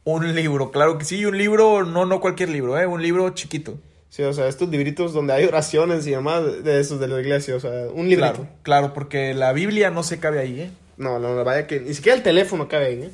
Un 0.05 0.33
libro, 0.33 0.71
claro 0.71 0.97
que 0.97 1.03
sí. 1.03 1.25
Un 1.25 1.37
libro, 1.37 1.83
no, 1.83 2.05
no 2.05 2.21
cualquier 2.21 2.49
libro, 2.49 2.79
¿eh? 2.79 2.87
Un 2.87 3.01
libro 3.01 3.29
chiquito. 3.31 3.77
Sí, 4.07 4.23
o 4.23 4.31
sea, 4.31 4.47
estos 4.47 4.69
libritos 4.69 5.11
donde 5.11 5.33
hay 5.33 5.43
oraciones 5.43 6.07
y 6.07 6.11
demás 6.11 6.63
de 6.63 6.79
esos 6.79 7.01
de 7.01 7.09
la 7.09 7.19
iglesia, 7.19 7.57
o 7.57 7.59
sea, 7.59 7.87
un 7.93 8.07
librito. 8.07 8.31
Claro, 8.33 8.47
claro, 8.63 8.93
porque 8.93 9.33
la 9.33 9.51
Biblia 9.51 9.89
no 9.89 10.03
se 10.03 10.19
cabe 10.19 10.39
ahí, 10.39 10.61
¿eh? 10.61 10.71
No, 10.95 11.19
no, 11.19 11.35
no, 11.35 11.43
vaya 11.43 11.67
que 11.67 11.81
ni 11.81 11.93
siquiera 11.93 12.15
el 12.15 12.23
teléfono 12.23 12.69
cabe 12.69 12.85
ahí, 12.85 13.01
¿eh? 13.03 13.09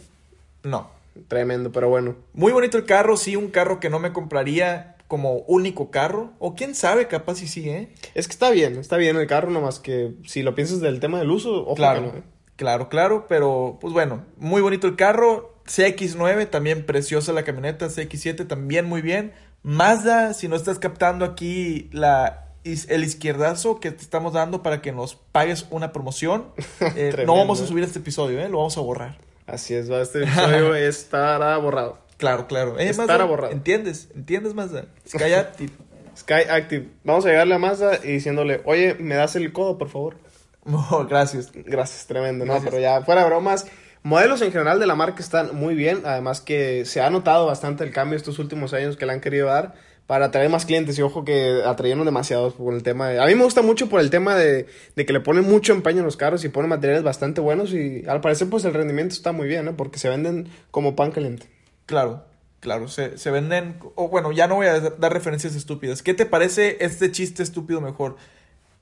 No. 0.63 0.91
Tremendo, 1.27 1.71
pero 1.71 1.89
bueno. 1.89 2.15
Muy 2.33 2.51
bonito 2.51 2.77
el 2.77 2.85
carro, 2.85 3.17
sí, 3.17 3.35
un 3.35 3.49
carro 3.49 3.79
que 3.79 3.89
no 3.89 3.99
me 3.99 4.13
compraría 4.13 4.95
como 5.07 5.39
único 5.47 5.91
carro. 5.91 6.31
O 6.39 6.55
quién 6.55 6.75
sabe, 6.75 7.07
capaz 7.07 7.41
y 7.41 7.47
sí, 7.47 7.69
¿eh? 7.69 7.89
Es 8.13 8.27
que 8.27 8.33
está 8.33 8.51
bien, 8.51 8.77
está 8.77 8.95
bien 8.95 9.17
el 9.17 9.27
carro, 9.27 9.49
nomás 9.49 9.79
que 9.79 10.13
si 10.25 10.43
lo 10.43 10.55
piensas 10.55 10.79
del 10.79 10.99
tema 10.99 11.19
del 11.19 11.31
uso, 11.31 11.65
ojo 11.65 11.75
claro, 11.75 12.01
que 12.01 12.07
no, 12.07 12.17
¿eh? 12.19 12.23
claro, 12.55 12.89
claro, 12.89 13.25
pero 13.27 13.79
pues 13.81 13.93
bueno, 13.93 14.25
muy 14.37 14.61
bonito 14.61 14.87
el 14.87 14.95
carro. 14.95 15.55
CX9, 15.65 16.49
también 16.49 16.85
preciosa 16.85 17.31
la 17.33 17.43
camioneta. 17.43 17.87
CX7, 17.87 18.47
también 18.47 18.85
muy 18.85 19.01
bien. 19.01 19.33
Mazda, 19.61 20.33
si 20.33 20.47
no 20.47 20.55
estás 20.55 20.79
captando 20.79 21.25
aquí 21.25 21.89
la, 21.91 22.47
el 22.63 23.03
izquierdazo 23.03 23.79
que 23.79 23.91
te 23.91 24.01
estamos 24.01 24.33
dando 24.33 24.63
para 24.63 24.81
que 24.81 24.91
nos 24.91 25.15
pagues 25.15 25.67
una 25.69 25.91
promoción, 25.91 26.47
eh, 26.95 27.23
no 27.25 27.35
vamos 27.35 27.61
a 27.61 27.67
subir 27.67 27.83
este 27.83 27.99
episodio, 27.99 28.39
¿eh? 28.39 28.49
Lo 28.49 28.57
vamos 28.57 28.77
a 28.77 28.81
borrar. 28.81 29.28
Así 29.51 29.73
es, 29.73 29.91
va, 29.91 30.01
este 30.01 30.23
episodio 30.23 30.75
estará 30.75 31.57
borrado. 31.57 31.97
Claro, 32.17 32.47
claro. 32.47 32.77
Eh, 32.77 32.89
Estará 32.89 33.07
Mazda, 33.13 33.25
borrado. 33.25 33.53
¿Entiendes? 33.53 34.09
¿Entiendes, 34.15 34.53
Mazda? 34.53 34.85
Sky 35.07 35.33
Active. 35.33 35.71
Sky 36.17 36.49
Active. 36.49 36.89
Vamos 37.03 37.25
a 37.25 37.29
llegarle 37.29 37.55
a 37.55 37.59
Mazda 37.59 37.99
y 38.03 38.11
diciéndole, 38.11 38.61
oye, 38.65 38.95
¿me 38.99 39.15
das 39.15 39.35
el 39.35 39.51
codo, 39.53 39.77
por 39.77 39.89
favor? 39.89 40.15
Oh, 40.71 41.05
gracias. 41.09 41.51
Gracias, 41.53 42.05
tremendo, 42.05 42.45
¿no? 42.45 42.51
Gracias. 42.53 42.69
Pero 42.71 42.81
ya, 42.81 43.01
fuera 43.01 43.25
bromas, 43.25 43.65
modelos 44.03 44.41
en 44.41 44.51
general 44.51 44.79
de 44.79 44.85
la 44.85 44.93
marca 44.93 45.21
están 45.23 45.55
muy 45.55 45.73
bien. 45.73 46.01
Además 46.05 46.41
que 46.41 46.85
se 46.85 47.01
ha 47.01 47.09
notado 47.09 47.47
bastante 47.47 47.83
el 47.85 47.91
cambio 47.91 48.17
estos 48.17 48.37
últimos 48.37 48.73
años 48.73 48.95
que 48.95 49.05
le 49.07 49.13
han 49.13 49.21
querido 49.21 49.47
dar 49.47 49.73
para 50.09 50.25
atraer 50.25 50.49
más 50.49 50.65
clientes. 50.65 50.97
Y 50.97 51.03
ojo 51.03 51.23
que 51.23 51.61
atrayeron 51.63 52.03
demasiados 52.03 52.55
por 52.55 52.73
el 52.73 52.81
tema 52.81 53.09
de... 53.09 53.19
A 53.19 53.27
mí 53.27 53.35
me 53.35 53.43
gusta 53.43 53.61
mucho 53.61 53.89
por 53.89 53.99
el 53.99 54.09
tema 54.09 54.35
de, 54.35 54.65
de 54.95 55.05
que 55.05 55.13
le 55.13 55.19
ponen 55.19 55.43
mucho 55.43 55.71
empeño 55.71 55.99
en 55.99 56.05
los 56.05 56.17
carros 56.17 56.43
y 56.43 56.49
ponen 56.49 56.67
materiales 56.67 57.03
bastante 57.03 57.41
buenos. 57.41 57.71
Y 57.73 58.03
al 58.07 58.19
parecer, 58.19 58.49
pues 58.49 58.65
el 58.65 58.73
rendimiento 58.73 59.13
está 59.13 59.33
muy 59.33 59.47
bien, 59.47 59.65
¿no? 59.65 59.77
Porque 59.77 59.99
se 59.99 60.09
venden 60.09 60.49
como 60.71 60.95
pan 60.95 61.11
caliente. 61.11 61.45
Claro, 61.85 62.25
claro, 62.59 62.87
se, 62.87 63.19
se 63.19 63.29
venden... 63.29 63.75
O 63.93 64.07
bueno, 64.07 64.31
ya 64.31 64.47
no 64.47 64.55
voy 64.55 64.65
a 64.65 64.79
dar 64.79 65.13
referencias 65.13 65.53
estúpidas. 65.53 66.01
¿Qué 66.01 66.15
te 66.15 66.25
parece 66.25 66.77
este 66.79 67.11
chiste 67.11 67.43
estúpido 67.43 67.79
mejor? 67.79 68.15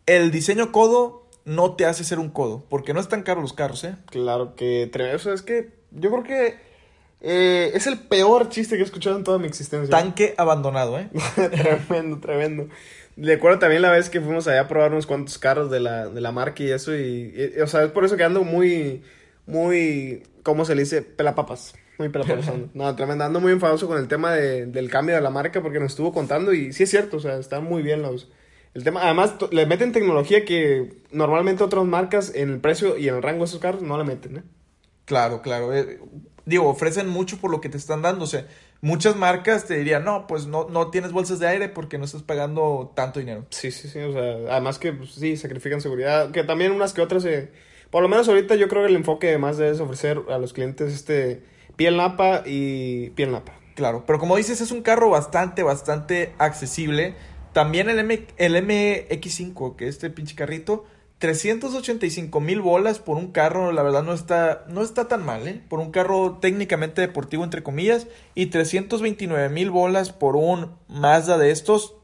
El 0.06 0.32
diseño 0.32 0.72
codo 0.72 1.28
no 1.44 1.76
te 1.76 1.86
hace 1.86 2.06
ser 2.06 2.20
un 2.20 2.30
codo, 2.30 2.64
porque 2.70 2.94
no 2.94 3.02
están 3.02 3.24
caros 3.24 3.42
los 3.42 3.52
carros, 3.52 3.84
¿eh? 3.84 3.98
Claro 4.06 4.56
que. 4.56 4.90
O 5.14 5.20
sea, 5.20 5.34
es 5.34 5.42
que 5.42 5.74
yo 5.92 6.10
creo 6.10 6.24
que 6.24 6.67
eh, 7.22 7.72
es 7.74 7.88
el 7.88 8.00
peor 8.00 8.50
chiste 8.50 8.76
que 8.76 8.82
he 8.82 8.86
escuchado 8.86 9.18
en 9.18 9.24
toda 9.24 9.38
mi 9.40 9.48
existencia. 9.48 9.90
Tanque 9.90 10.34
abandonado, 10.38 11.00
¿eh? 11.00 11.10
tremendo, 11.36 12.20
tremendo. 12.20 12.68
Recuerdo 13.16 13.58
también 13.60 13.82
la 13.82 13.92
vez 13.92 14.10
que 14.12 14.22
fuimos 14.22 14.48
allá 14.48 14.62
a 14.62 14.68
probar 14.68 14.92
unos 14.92 15.08
cuantos 15.08 15.38
carros 15.40 15.72
de 15.72 15.80
la, 15.80 16.08
de 16.08 16.22
la 16.22 16.32
marca 16.32 16.62
y 16.64 16.70
eso. 16.72 16.96
Y, 16.96 17.34
y- 17.58 17.62
o 17.62 17.68
sea, 17.68 17.84
es 17.84 17.92
por 17.92 18.06
eso 18.06 18.16
que 18.18 18.24
ando 18.24 18.44
muy, 18.44 19.02
muy, 19.48 20.24
¿cómo 20.44 20.66
se 20.66 20.76
le 20.76 20.82
dice? 20.84 21.02
Pelapapas. 21.02 21.74
Muy 21.98 22.10
pelapapas. 22.10 22.48
ando. 22.50 22.70
no, 22.76 22.96
tremendo. 22.96 23.24
Ando 23.24 23.40
muy 23.40 23.52
enfadoso 23.52 23.88
con 23.88 23.98
el 23.98 24.08
tema 24.08 24.34
de- 24.34 24.68
del 24.68 24.90
cambio 24.92 25.16
de 25.16 25.22
la 25.22 25.32
marca 25.32 25.62
porque 25.64 25.80
nos 25.80 25.94
estuvo 25.94 26.14
contando 26.14 26.54
y 26.54 26.72
sí 26.74 26.84
es 26.84 26.90
cierto, 26.92 27.18
o 27.18 27.20
sea, 27.20 27.38
están 27.38 27.64
muy 27.64 27.82
bien 27.82 28.04
los... 28.04 28.30
El 28.76 28.84
tema, 28.84 29.02
además, 29.04 29.34
le 29.50 29.66
meten 29.66 29.92
tecnología 29.92 30.46
que 30.46 31.02
normalmente 31.12 31.64
otras 31.64 31.86
marcas 31.86 32.32
en 32.36 32.52
el 32.52 32.60
precio 32.60 32.96
y 33.00 33.08
en 33.08 33.16
el 33.16 33.24
rango 33.24 33.40
de 33.40 33.46
esos 33.46 33.60
carros 33.60 33.82
no 33.82 33.98
le 33.98 34.04
meten, 34.04 34.38
¿eh? 34.38 34.44
Claro, 35.08 35.42
claro. 35.42 35.74
eh, 35.74 36.00
digo, 36.46 36.68
ofrecen 36.68 37.08
mucho 37.08 37.38
por 37.38 37.50
lo 37.50 37.62
que 37.62 37.70
te 37.70 37.78
están 37.78 38.02
dando. 38.02 38.26
O 38.26 38.28
sea, 38.28 38.46
muchas 38.82 39.16
marcas 39.16 39.66
te 39.66 39.78
dirían, 39.78 40.04
no, 40.04 40.28
pues 40.28 40.48
no, 40.48 40.68
no 40.70 40.90
tienes 40.92 41.14
bolsas 41.14 41.40
de 41.40 41.48
aire 41.48 41.70
porque 41.70 41.98
no 41.98 42.04
estás 42.04 42.24
pagando 42.24 42.92
tanto 42.94 43.20
dinero. 43.20 43.46
Sí, 43.50 43.72
sí, 43.72 43.88
sí, 43.88 44.00
o 44.00 44.12
sea, 44.12 44.52
además 44.52 44.80
que 44.80 44.92
pues, 44.92 45.12
sí, 45.12 45.38
sacrifican 45.38 45.80
seguridad, 45.80 46.32
que 46.32 46.44
también 46.44 46.74
unas 46.74 46.92
que 46.92 47.02
otras, 47.02 47.24
eh, 47.24 47.52
por 47.90 48.02
lo 48.04 48.10
menos 48.10 48.28
ahorita 48.28 48.56
yo 48.56 48.68
creo 48.68 48.84
que 48.84 48.90
el 48.90 48.98
enfoque 48.98 49.38
más 49.38 49.60
es 49.60 49.80
ofrecer 49.80 50.22
a 50.30 50.38
los 50.38 50.52
clientes 50.52 50.94
este 50.94 51.42
piel 51.78 51.96
napa 51.96 52.44
y 52.46 53.12
piel 53.12 53.32
napa. 53.32 53.54
Claro, 53.76 54.04
pero 54.06 54.20
como 54.20 54.36
dices, 54.36 54.60
es 54.60 54.72
un 54.72 54.82
carro 54.82 55.10
bastante, 55.10 55.64
bastante 55.64 56.34
accesible. 56.38 57.16
También 57.54 57.90
el, 57.90 58.00
M, 58.00 58.28
el 58.38 58.56
MX5, 58.56 59.76
que 59.78 59.88
este 59.88 60.10
pinche 60.10 60.36
carrito, 60.36 60.86
385 61.20 62.40
mil 62.40 62.62
bolas 62.62 63.00
por 63.00 63.18
un 63.18 63.32
carro, 63.32 63.72
la 63.72 63.82
verdad 63.82 64.04
no 64.04 64.14
está, 64.14 64.66
no 64.70 64.84
está 64.84 65.08
tan 65.08 65.26
mal, 65.26 65.48
¿eh? 65.48 65.62
Por 65.68 65.80
un 65.80 65.92
carro 65.92 66.38
técnicamente 66.40 67.02
deportivo, 67.02 67.44
entre 67.44 67.64
comillas, 67.64 68.08
y 68.36 68.48
329 68.48 69.50
mil 69.50 69.72
bolas 69.72 70.12
por 70.12 70.36
un 70.36 70.76
Mazda 70.88 71.38
de 71.38 71.52
estos, 71.52 71.96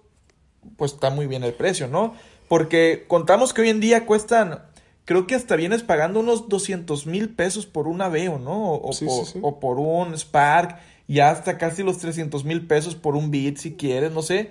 pues 0.78 0.94
está 0.94 1.12
muy 1.12 1.28
bien 1.28 1.44
el 1.44 1.54
precio, 1.54 1.88
¿no? 1.88 2.16
Porque 2.48 3.06
contamos 3.08 3.54
que 3.54 3.62
hoy 3.62 3.70
en 3.70 3.80
día 3.80 4.06
cuestan, 4.08 4.64
creo 5.06 5.28
que 5.28 5.36
hasta 5.36 5.56
vienes 5.56 5.84
pagando 5.84 6.20
unos 6.20 6.50
200 6.50 7.06
mil 7.06 7.30
pesos 7.30 7.68
por 7.68 7.88
un 7.88 8.02
Aveo, 8.02 8.40
¿no? 8.40 8.72
O, 8.72 8.90
o 8.90 8.94
Sí, 8.94 9.06
por, 9.06 9.26
sí, 9.26 9.34
sí. 9.34 9.40
o 9.44 9.60
por 9.60 9.78
un 9.80 10.18
Spark, 10.18 10.80
y 11.08 11.20
hasta 11.20 11.58
casi 11.58 11.84
los 11.84 12.00
300 12.00 12.46
mil 12.46 12.66
pesos 12.66 12.96
por 12.96 13.16
un 13.16 13.30
Beat 13.30 13.58
si 13.58 13.74
quieres, 13.76 14.12
no 14.12 14.24
sé. 14.24 14.50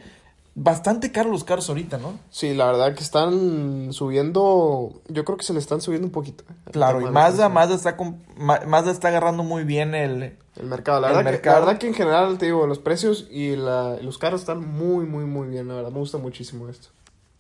Bastante 0.55 1.13
caros 1.13 1.33
los 1.33 1.45
carros 1.45 1.69
ahorita, 1.71 1.97
¿no? 1.97 2.19
Sí, 2.31 2.55
la 2.55 2.67
verdad 2.67 2.95
que 2.95 3.03
están 3.03 3.93
subiendo, 3.93 5.01
yo 5.09 5.25
creo 5.25 5.39
que 5.39 5.45
se 5.45 5.55
le 5.55 5.59
están 5.59 5.81
subiendo 5.81 6.07
un 6.07 6.13
poquito. 6.13 6.45
eh, 6.67 6.71
Claro, 6.73 7.01
y 7.01 7.11
Mazda, 7.11 7.49
Mazda 7.49 7.75
está, 7.75 7.97
con- 7.97 8.23
Ma- 8.37 8.61
Mazda 8.67 8.91
está 8.91 9.09
agarrando 9.09 9.43
muy 9.45 9.65
bien 9.65 9.95
el... 9.95 10.37
El 10.57 10.67
mercado, 10.67 11.01
la 11.01 11.09
el 11.09 11.15
verdad, 11.15 11.31
Que, 11.31 11.37
mercado. 11.37 11.61
la 11.61 11.65
verdad 11.67 11.81
que 11.81 11.87
en 11.89 11.95
general, 11.95 12.37
te 12.37 12.45
digo, 12.47 12.67
los 12.67 12.79
precios 12.79 13.27
y 13.31 13.57
la, 13.57 13.97
los 14.03 14.19
carros 14.19 14.41
están 14.43 14.61
muy, 14.61 15.07
muy, 15.07 15.25
muy 15.25 15.49
bien, 15.49 15.69
la 15.69 15.75
verdad, 15.75 15.91
me 15.91 15.99
gusta 16.01 16.19
muchísimo 16.19 16.69
esto. 16.69 16.89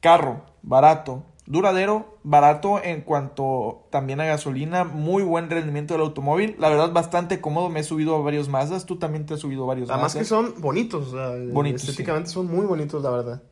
Carro, 0.01 0.43
barato, 0.63 1.23
duradero, 1.47 2.19
barato 2.23 2.83
en 2.83 3.01
cuanto 3.03 3.87
también 3.91 4.21
a 4.21 4.25
gasolina, 4.27 4.85
muy 4.85 5.23
buen 5.23 5.51
rendimiento 5.51 5.95
del 5.95 6.03
automóvil, 6.03 6.55
la 6.59 6.69
verdad 6.69 6.93
bastante 6.93 7.41
cómodo, 7.41 7.69
me 7.69 7.81
he 7.81 7.85
subido 7.85 8.15
a 8.17 8.21
varios 8.21 8.49
Mazdas, 8.49 8.87
tú 8.87 8.97
también 8.97 9.27
te 9.27 9.35
has 9.35 9.41
subido 9.41 9.65
a 9.65 9.67
varios 9.67 9.91
Además 9.91 10.15
Mazdas. 10.15 10.23
que 10.23 10.29
son 10.29 10.61
bonitos, 10.61 11.13
Bonitos, 11.53 11.83
estéticamente 11.83 12.31
son 12.31 12.47
muy 12.47 12.65
bonitos, 12.67 13.03
la 13.03 13.11
verdad. 13.11 13.43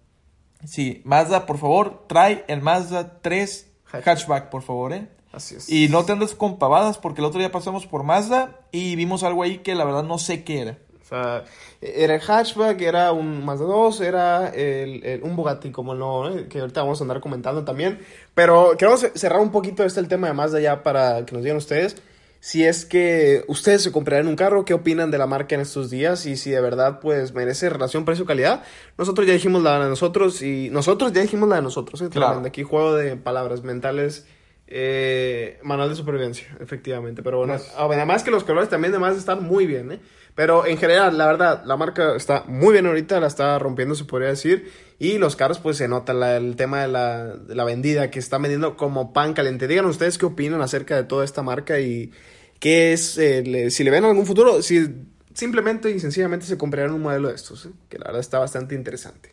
Sí, 0.65 1.03
Mazda, 1.05 1.47
por 1.47 1.59
favor, 1.59 2.05
trae 2.07 2.45
el 2.49 2.61
Mazda 2.63 3.21
3 3.23 3.73
Hatchback. 3.87 4.07
hatchback, 4.07 4.51
por 4.51 4.63
favor, 4.63 4.93
¿eh? 4.93 5.09
Así 5.33 5.55
es. 5.55 5.69
Y 5.71 5.89
no 5.89 6.05
te 6.05 6.13
andes 6.13 6.35
con 6.35 6.59
pavadas 6.59 6.99
porque 6.99 7.21
el 7.21 7.25
otro 7.25 7.39
día 7.41 7.53
pasamos 7.53 7.87
por 7.87 8.03
Mazda 8.03 8.61
y 8.73 8.97
vimos 8.97 9.23
algo 9.23 9.43
ahí 9.43 9.59
que 9.59 9.75
la 9.75 9.85
verdad 9.85 10.03
no 10.03 10.19
sé 10.19 10.45
qué 10.45 10.61
era. 10.61 10.79
Sea, 11.11 11.45
era 11.83 12.15
el 12.15 12.21
hatchback, 12.21 12.81
era 12.81 13.13
un 13.13 13.45
Mazda 13.45 13.67
2, 13.67 14.01
era 14.01 14.49
el, 14.49 15.05
el- 15.05 15.23
un 15.23 15.37
Bugatti, 15.37 15.71
como 15.71 15.95
no, 15.95 16.31
¿eh? 16.31 16.47
que 16.49 16.61
ahorita 16.61 16.81
vamos 16.83 17.01
a 17.01 17.05
andar 17.05 17.21
comentando 17.21 17.65
también. 17.65 17.99
Pero 18.35 18.73
queremos 18.79 19.05
cerrar 19.15 19.41
un 19.41 19.51
poquito 19.51 19.85
este 19.85 20.01
el 20.01 20.09
tema 20.09 20.29
de 20.29 20.33
Mazda 20.33 20.61
ya 20.61 20.83
para 20.83 21.27
que 21.27 21.35
nos 21.35 21.43
digan 21.43 21.59
ustedes 21.59 21.97
si 22.43 22.65
es 22.65 22.87
que 22.87 23.45
ustedes 23.49 23.83
se 23.83 23.93
comprarían 23.93 24.27
un 24.27 24.35
carro, 24.35 24.65
qué 24.65 24.73
opinan 24.73 25.11
de 25.11 25.19
la 25.19 25.27
marca 25.27 25.55
en 25.55 25.61
estos 25.61 25.91
días 25.91 26.25
y 26.25 26.37
si 26.39 26.49
de 26.51 26.61
verdad 26.63 26.99
pues 27.01 27.35
merece 27.35 27.69
relación 27.69 28.07
precio-calidad. 28.07 28.63
Nosotros 28.97 29.27
ya 29.27 29.35
dijimos 29.35 29.63
la 29.63 29.79
de 29.79 29.91
nosotros 29.91 30.41
y 30.41 30.71
nosotros 30.71 31.13
ya 31.13 31.21
dijimos 31.21 31.51
la 31.51 31.57
de 31.57 31.63
nosotros. 31.63 32.01
¿eh? 32.01 32.09
Claro. 32.09 32.41
Aquí 32.47 32.63
juego 32.63 32.95
de 32.95 33.17
palabras 33.17 33.63
mentales. 33.63 34.25
Eh, 34.73 35.59
manual 35.65 35.89
de 35.89 35.97
supervivencia, 35.97 36.47
efectivamente. 36.61 37.23
Pero 37.25 37.39
bueno, 37.39 37.55
ah, 37.77 37.87
además 37.91 38.23
que 38.23 38.31
los 38.31 38.45
colores 38.45 38.69
también 38.69 38.93
además 38.93 39.17
están 39.17 39.43
muy 39.43 39.67
bien, 39.67 39.91
¿eh? 39.93 40.01
Pero 40.37 40.65
en 40.65 40.79
general, 40.79 41.19
la 41.19 41.27
verdad, 41.27 41.65
la 41.65 41.77
marca 41.77 42.15
está 42.15 42.45
muy 42.47 42.73
bien 42.73 42.87
ahorita, 42.87 43.19
la 43.19 43.27
está 43.27 43.59
rompiendo, 43.59 43.97
se 43.97 44.05
podría 44.05 44.29
decir. 44.29 44.71
Y 45.01 45.19
los 45.19 45.35
carros, 45.35 45.59
pues 45.59 45.77
se 45.77 45.89
nota 45.89 46.15
la- 46.15 46.37
el 46.37 46.55
tema 46.55 46.83
de 46.83 46.89
la, 46.89 47.27
de 47.37 47.55
la 47.57 47.65
vendida 47.65 48.11
que 48.13 48.21
está 48.21 48.39
vendiendo 48.39 48.77
como 48.77 49.13
pan 49.13 49.35
caliente. 49.35 49.67
Digan 49.67 49.87
ustedes 49.87 50.19
qué 50.19 50.27
opinan 50.27 50.63
acerca 50.63 50.95
de 50.95 51.03
toda 51.03 51.25
esta 51.25 51.43
marca 51.43 51.81
y 51.81 52.13
qué 52.61 52.93
es, 52.93 53.19
eh, 53.19 53.43
le- 53.45 53.71
si 53.73 53.83
le 53.83 53.91
ven 53.91 54.05
algún 54.05 54.25
futuro, 54.25 54.63
si 54.63 54.87
simplemente 55.35 55.91
y 55.91 55.99
sencillamente 55.99 56.47
se 56.47 56.57
comprarían 56.57 56.95
un 56.95 57.03
modelo 57.03 57.29
de 57.29 57.35
estos, 57.35 57.67
¿eh? 57.67 57.71
que 57.89 57.99
la 57.99 58.05
verdad 58.07 58.21
está 58.21 58.39
bastante 58.39 58.75
interesante. 58.77 59.33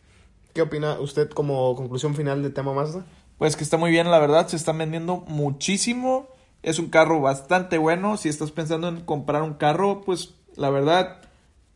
¿Qué 0.53 0.61
opina 0.63 0.99
usted 0.99 1.29
como 1.29 1.75
conclusión 1.75 2.15
final 2.15 2.41
del 2.41 2.53
tema 2.53 2.73
Mazda? 2.73 3.05
Pues 3.37 3.55
que 3.55 3.63
está 3.63 3.77
muy 3.77 3.91
bien, 3.91 4.09
la 4.09 4.19
verdad, 4.19 4.47
se 4.47 4.55
están 4.55 4.77
vendiendo 4.77 5.23
muchísimo. 5.27 6.27
Es 6.63 6.79
un 6.79 6.89
carro 6.89 7.21
bastante 7.21 7.77
bueno. 7.77 8.17
Si 8.17 8.29
estás 8.29 8.51
pensando 8.51 8.87
en 8.87 9.01
comprar 9.01 9.43
un 9.43 9.53
carro, 9.53 10.01
pues 10.01 10.33
la 10.55 10.69
verdad 10.69 11.21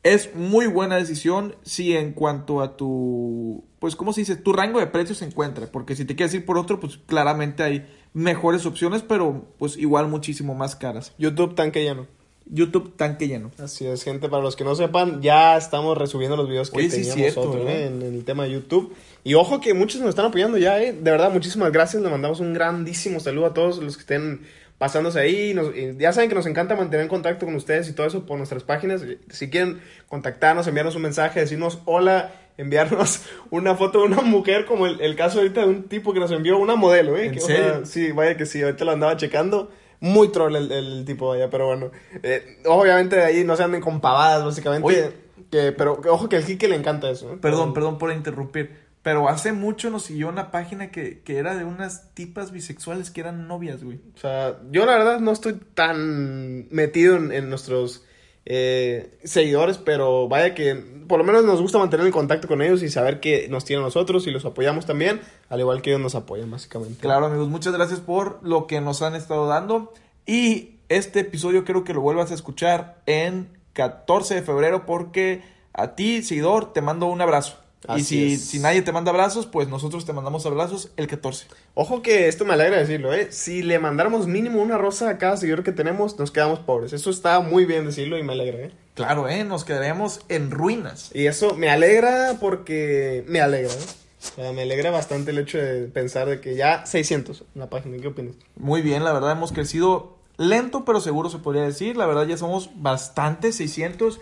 es 0.03 0.33
muy 0.35 0.65
buena 0.65 0.95
decisión 0.95 1.55
si 1.61 1.95
en 1.95 2.13
cuanto 2.13 2.61
a 2.61 2.75
tu, 2.75 3.63
pues 3.79 3.95
¿cómo 3.95 4.13
se 4.13 4.21
dice? 4.21 4.35
Tu 4.35 4.51
rango 4.53 4.79
de 4.79 4.87
precios 4.87 5.19
se 5.19 5.25
encuentra. 5.25 5.67
Porque 5.71 5.95
si 5.95 6.05
te 6.05 6.15
quieres 6.15 6.33
ir 6.33 6.45
por 6.45 6.57
otro, 6.57 6.79
pues 6.79 6.97
claramente 6.97 7.63
hay 7.63 7.85
mejores 8.13 8.65
opciones, 8.65 9.03
pero 9.03 9.45
pues 9.57 9.77
igual 9.77 10.07
muchísimo 10.07 10.55
más 10.55 10.75
caras. 10.75 11.13
YouTube 11.19 11.55
tanque 11.55 11.83
lleno. 11.83 12.07
YouTube 12.45 12.95
tanque 12.97 13.27
lleno. 13.27 13.51
Así 13.59 13.85
es, 13.85 14.03
gente, 14.03 14.27
para 14.27 14.41
los 14.41 14.55
que 14.55 14.63
no 14.63 14.75
sepan, 14.75 15.21
ya 15.21 15.55
estamos 15.55 15.97
resubiendo 15.97 16.35
los 16.35 16.49
videos 16.49 16.71
que 16.71 16.79
Oye, 16.79 16.89
sí, 16.89 16.97
teníamos 16.97 17.15
cierto, 17.15 17.39
nosotros, 17.41 17.65
¿verdad? 17.65 17.81
¿eh? 17.81 17.87
en, 17.87 18.01
en 18.01 18.13
el 18.15 18.25
tema 18.25 18.43
de 18.43 18.51
YouTube. 18.51 18.93
Y 19.23 19.35
ojo 19.35 19.61
que 19.61 19.73
muchos 19.73 20.01
nos 20.01 20.09
están 20.09 20.25
apoyando 20.25 20.57
ya, 20.57 20.81
¿eh? 20.81 20.93
De 20.93 21.11
verdad, 21.11 21.31
muchísimas 21.31 21.71
gracias. 21.71 22.01
Le 22.01 22.09
mandamos 22.09 22.39
un 22.39 22.53
grandísimo 22.53 23.19
saludo 23.19 23.45
a 23.47 23.53
todos 23.53 23.77
los 23.77 23.95
que 23.95 24.01
estén 24.01 24.41
pasándose 24.79 25.19
ahí. 25.19 25.53
Nos- 25.53 25.75
y 25.75 25.95
ya 25.97 26.11
saben 26.11 26.29
que 26.29 26.35
nos 26.35 26.47
encanta 26.47 26.75
mantener 26.75 27.03
en 27.03 27.09
contacto 27.09 27.45
con 27.45 27.53
ustedes 27.55 27.87
y 27.87 27.93
todo 27.93 28.07
eso 28.07 28.25
por 28.25 28.37
nuestras 28.37 28.63
páginas. 28.63 29.03
Si 29.29 29.49
quieren 29.49 29.79
contactarnos, 30.07 30.65
enviarnos 30.67 30.95
un 30.95 31.03
mensaje, 31.03 31.39
decirnos 31.39 31.79
hola, 31.85 32.31
enviarnos 32.57 33.21
una 33.51 33.75
foto 33.75 33.99
de 33.99 34.05
una 34.05 34.21
mujer, 34.21 34.65
como 34.65 34.87
el, 34.87 34.99
el 35.01 35.15
caso 35.15 35.37
ahorita 35.39 35.61
de 35.61 35.67
un 35.67 35.83
tipo 35.83 36.13
que 36.13 36.19
nos 36.19 36.31
envió 36.31 36.57
una 36.57 36.75
modelo, 36.75 37.15
¿eh? 37.15 37.27
¿En 37.27 37.31
Que, 37.33 37.39
o 37.39 37.45
sea, 37.45 37.85
sí, 37.85 38.11
vaya 38.11 38.35
que 38.37 38.47
sí, 38.47 38.61
ahorita 38.63 38.85
lo 38.85 38.91
andaba 38.91 39.17
checando. 39.17 39.71
Muy 39.99 40.29
troll 40.31 40.55
el, 40.55 40.71
el 40.71 41.05
tipo 41.05 41.31
allá, 41.31 41.51
pero 41.51 41.67
bueno. 41.67 41.91
Eh, 42.23 42.57
obviamente 42.65 43.17
de 43.17 43.23
ahí 43.23 43.43
no 43.43 43.55
se 43.55 43.61
anden 43.61 43.81
con 43.81 44.01
pavadas, 44.01 44.43
básicamente. 44.43 44.87
Oye. 44.87 45.11
Que, 45.51 45.73
pero 45.73 46.01
ojo 46.09 46.27
que 46.27 46.37
al 46.37 46.45
Kike 46.45 46.67
le 46.67 46.75
encanta 46.75 47.07
eso. 47.11 47.31
¿eh? 47.33 47.37
Perdón, 47.39 47.73
perdón 47.75 47.99
por 47.99 48.11
interrumpir. 48.11 48.89
Pero 49.03 49.29
hace 49.29 49.51
mucho 49.51 49.89
nos 49.89 50.03
siguió 50.03 50.29
una 50.29 50.51
página 50.51 50.91
que, 50.91 51.21
que 51.21 51.37
era 51.37 51.55
de 51.55 51.63
unas 51.63 52.13
tipas 52.13 52.51
bisexuales 52.51 53.09
que 53.09 53.21
eran 53.21 53.47
novias, 53.47 53.83
güey. 53.83 53.99
O 54.15 54.19
sea, 54.19 54.59
yo 54.69 54.85
la 54.85 54.97
verdad 54.97 55.19
no 55.19 55.31
estoy 55.31 55.53
tan 55.73 56.67
metido 56.69 57.15
en, 57.15 57.31
en 57.31 57.49
nuestros 57.49 58.05
eh, 58.45 59.19
seguidores, 59.23 59.77
pero 59.77 60.27
vaya 60.27 60.55
que 60.55 60.75
por 61.07 61.19
lo 61.19 61.23
menos 61.23 61.43
nos 61.43 61.61
gusta 61.61 61.77
mantener 61.77 62.07
el 62.07 62.11
contacto 62.11 62.47
con 62.47 62.61
ellos 62.61 62.81
y 62.81 62.89
saber 62.89 63.19
que 63.19 63.47
nos 63.49 63.65
tienen 63.65 63.83
nosotros 63.83 64.25
y 64.25 64.31
los 64.31 64.45
apoyamos 64.45 64.85
también, 64.85 65.21
al 65.49 65.59
igual 65.59 65.81
que 65.81 65.91
ellos 65.91 66.01
nos 66.01 66.15
apoyan, 66.15 66.49
básicamente. 66.49 66.99
Claro, 66.99 67.27
amigos, 67.27 67.49
muchas 67.49 67.73
gracias 67.73 67.99
por 67.99 68.39
lo 68.41 68.65
que 68.65 68.81
nos 68.81 69.01
han 69.01 69.15
estado 69.15 69.47
dando. 69.47 69.93
Y 70.25 70.79
este 70.89 71.19
episodio 71.19 71.63
quiero 71.65 71.83
que 71.83 71.93
lo 71.93 72.01
vuelvas 72.01 72.31
a 72.31 72.33
escuchar 72.33 73.01
en 73.05 73.49
14 73.73 74.35
de 74.35 74.41
febrero 74.41 74.85
porque 74.85 75.43
a 75.73 75.95
ti, 75.95 76.23
seguidor, 76.23 76.73
te 76.73 76.81
mando 76.81 77.05
un 77.05 77.21
abrazo. 77.21 77.57
Y 77.87 77.91
Así 77.91 78.03
si, 78.03 78.33
es. 78.33 78.41
si 78.41 78.59
nadie 78.59 78.81
te 78.83 78.91
manda 78.91 79.09
abrazos, 79.11 79.47
pues 79.47 79.67
nosotros 79.67 80.05
te 80.05 80.13
mandamos 80.13 80.45
abrazos 80.45 80.91
el 80.97 81.07
14. 81.07 81.47
Ojo 81.73 82.01
que 82.01 82.27
esto 82.27 82.45
me 82.45 82.53
alegra 82.53 82.77
decirlo, 82.77 83.11
¿eh? 83.13 83.31
Si 83.31 83.63
le 83.63 83.79
mandáramos 83.79 84.27
mínimo 84.27 84.61
una 84.61 84.77
rosa 84.77 85.09
a 85.09 85.17
cada 85.17 85.35
seguidor 85.37 85.63
que 85.63 85.71
tenemos, 85.71 86.19
nos 86.19 86.29
quedamos 86.31 86.59
pobres. 86.59 86.93
Eso 86.93 87.09
está 87.09 87.39
muy 87.39 87.65
bien 87.65 87.85
decirlo 87.85 88.17
y 88.17 88.23
me 88.23 88.33
alegra, 88.33 88.59
¿eh? 88.65 88.71
Claro, 88.93 89.27
¿eh? 89.27 89.43
Nos 89.43 89.63
quedaríamos 89.65 90.21
en 90.29 90.51
ruinas. 90.51 91.09
Y 91.13 91.25
eso 91.25 91.55
me 91.55 91.69
alegra 91.69 92.37
porque 92.39 93.23
me 93.27 93.41
alegra, 93.41 93.73
¿eh? 93.73 93.85
O 94.21 94.35
sea, 94.35 94.51
me 94.53 94.61
alegra 94.61 94.91
bastante 94.91 95.31
el 95.31 95.39
hecho 95.39 95.57
de 95.57 95.87
pensar 95.87 96.29
de 96.29 96.39
que 96.39 96.55
ya 96.55 96.85
600 96.85 97.45
en 97.55 97.59
la 97.59 97.69
página. 97.71 97.97
¿Qué 97.97 98.07
opinas? 98.07 98.35
Muy 98.55 98.83
bien, 98.83 99.03
la 99.03 99.13
verdad 99.13 99.31
hemos 99.31 99.51
crecido 99.51 100.17
lento 100.37 100.85
pero 100.85 101.01
seguro 101.01 101.29
se 101.31 101.39
podría 101.39 101.63
decir. 101.63 101.97
La 101.97 102.05
verdad 102.05 102.27
ya 102.27 102.37
somos 102.37 102.69
bastante, 102.75 103.51
600. 103.51 104.19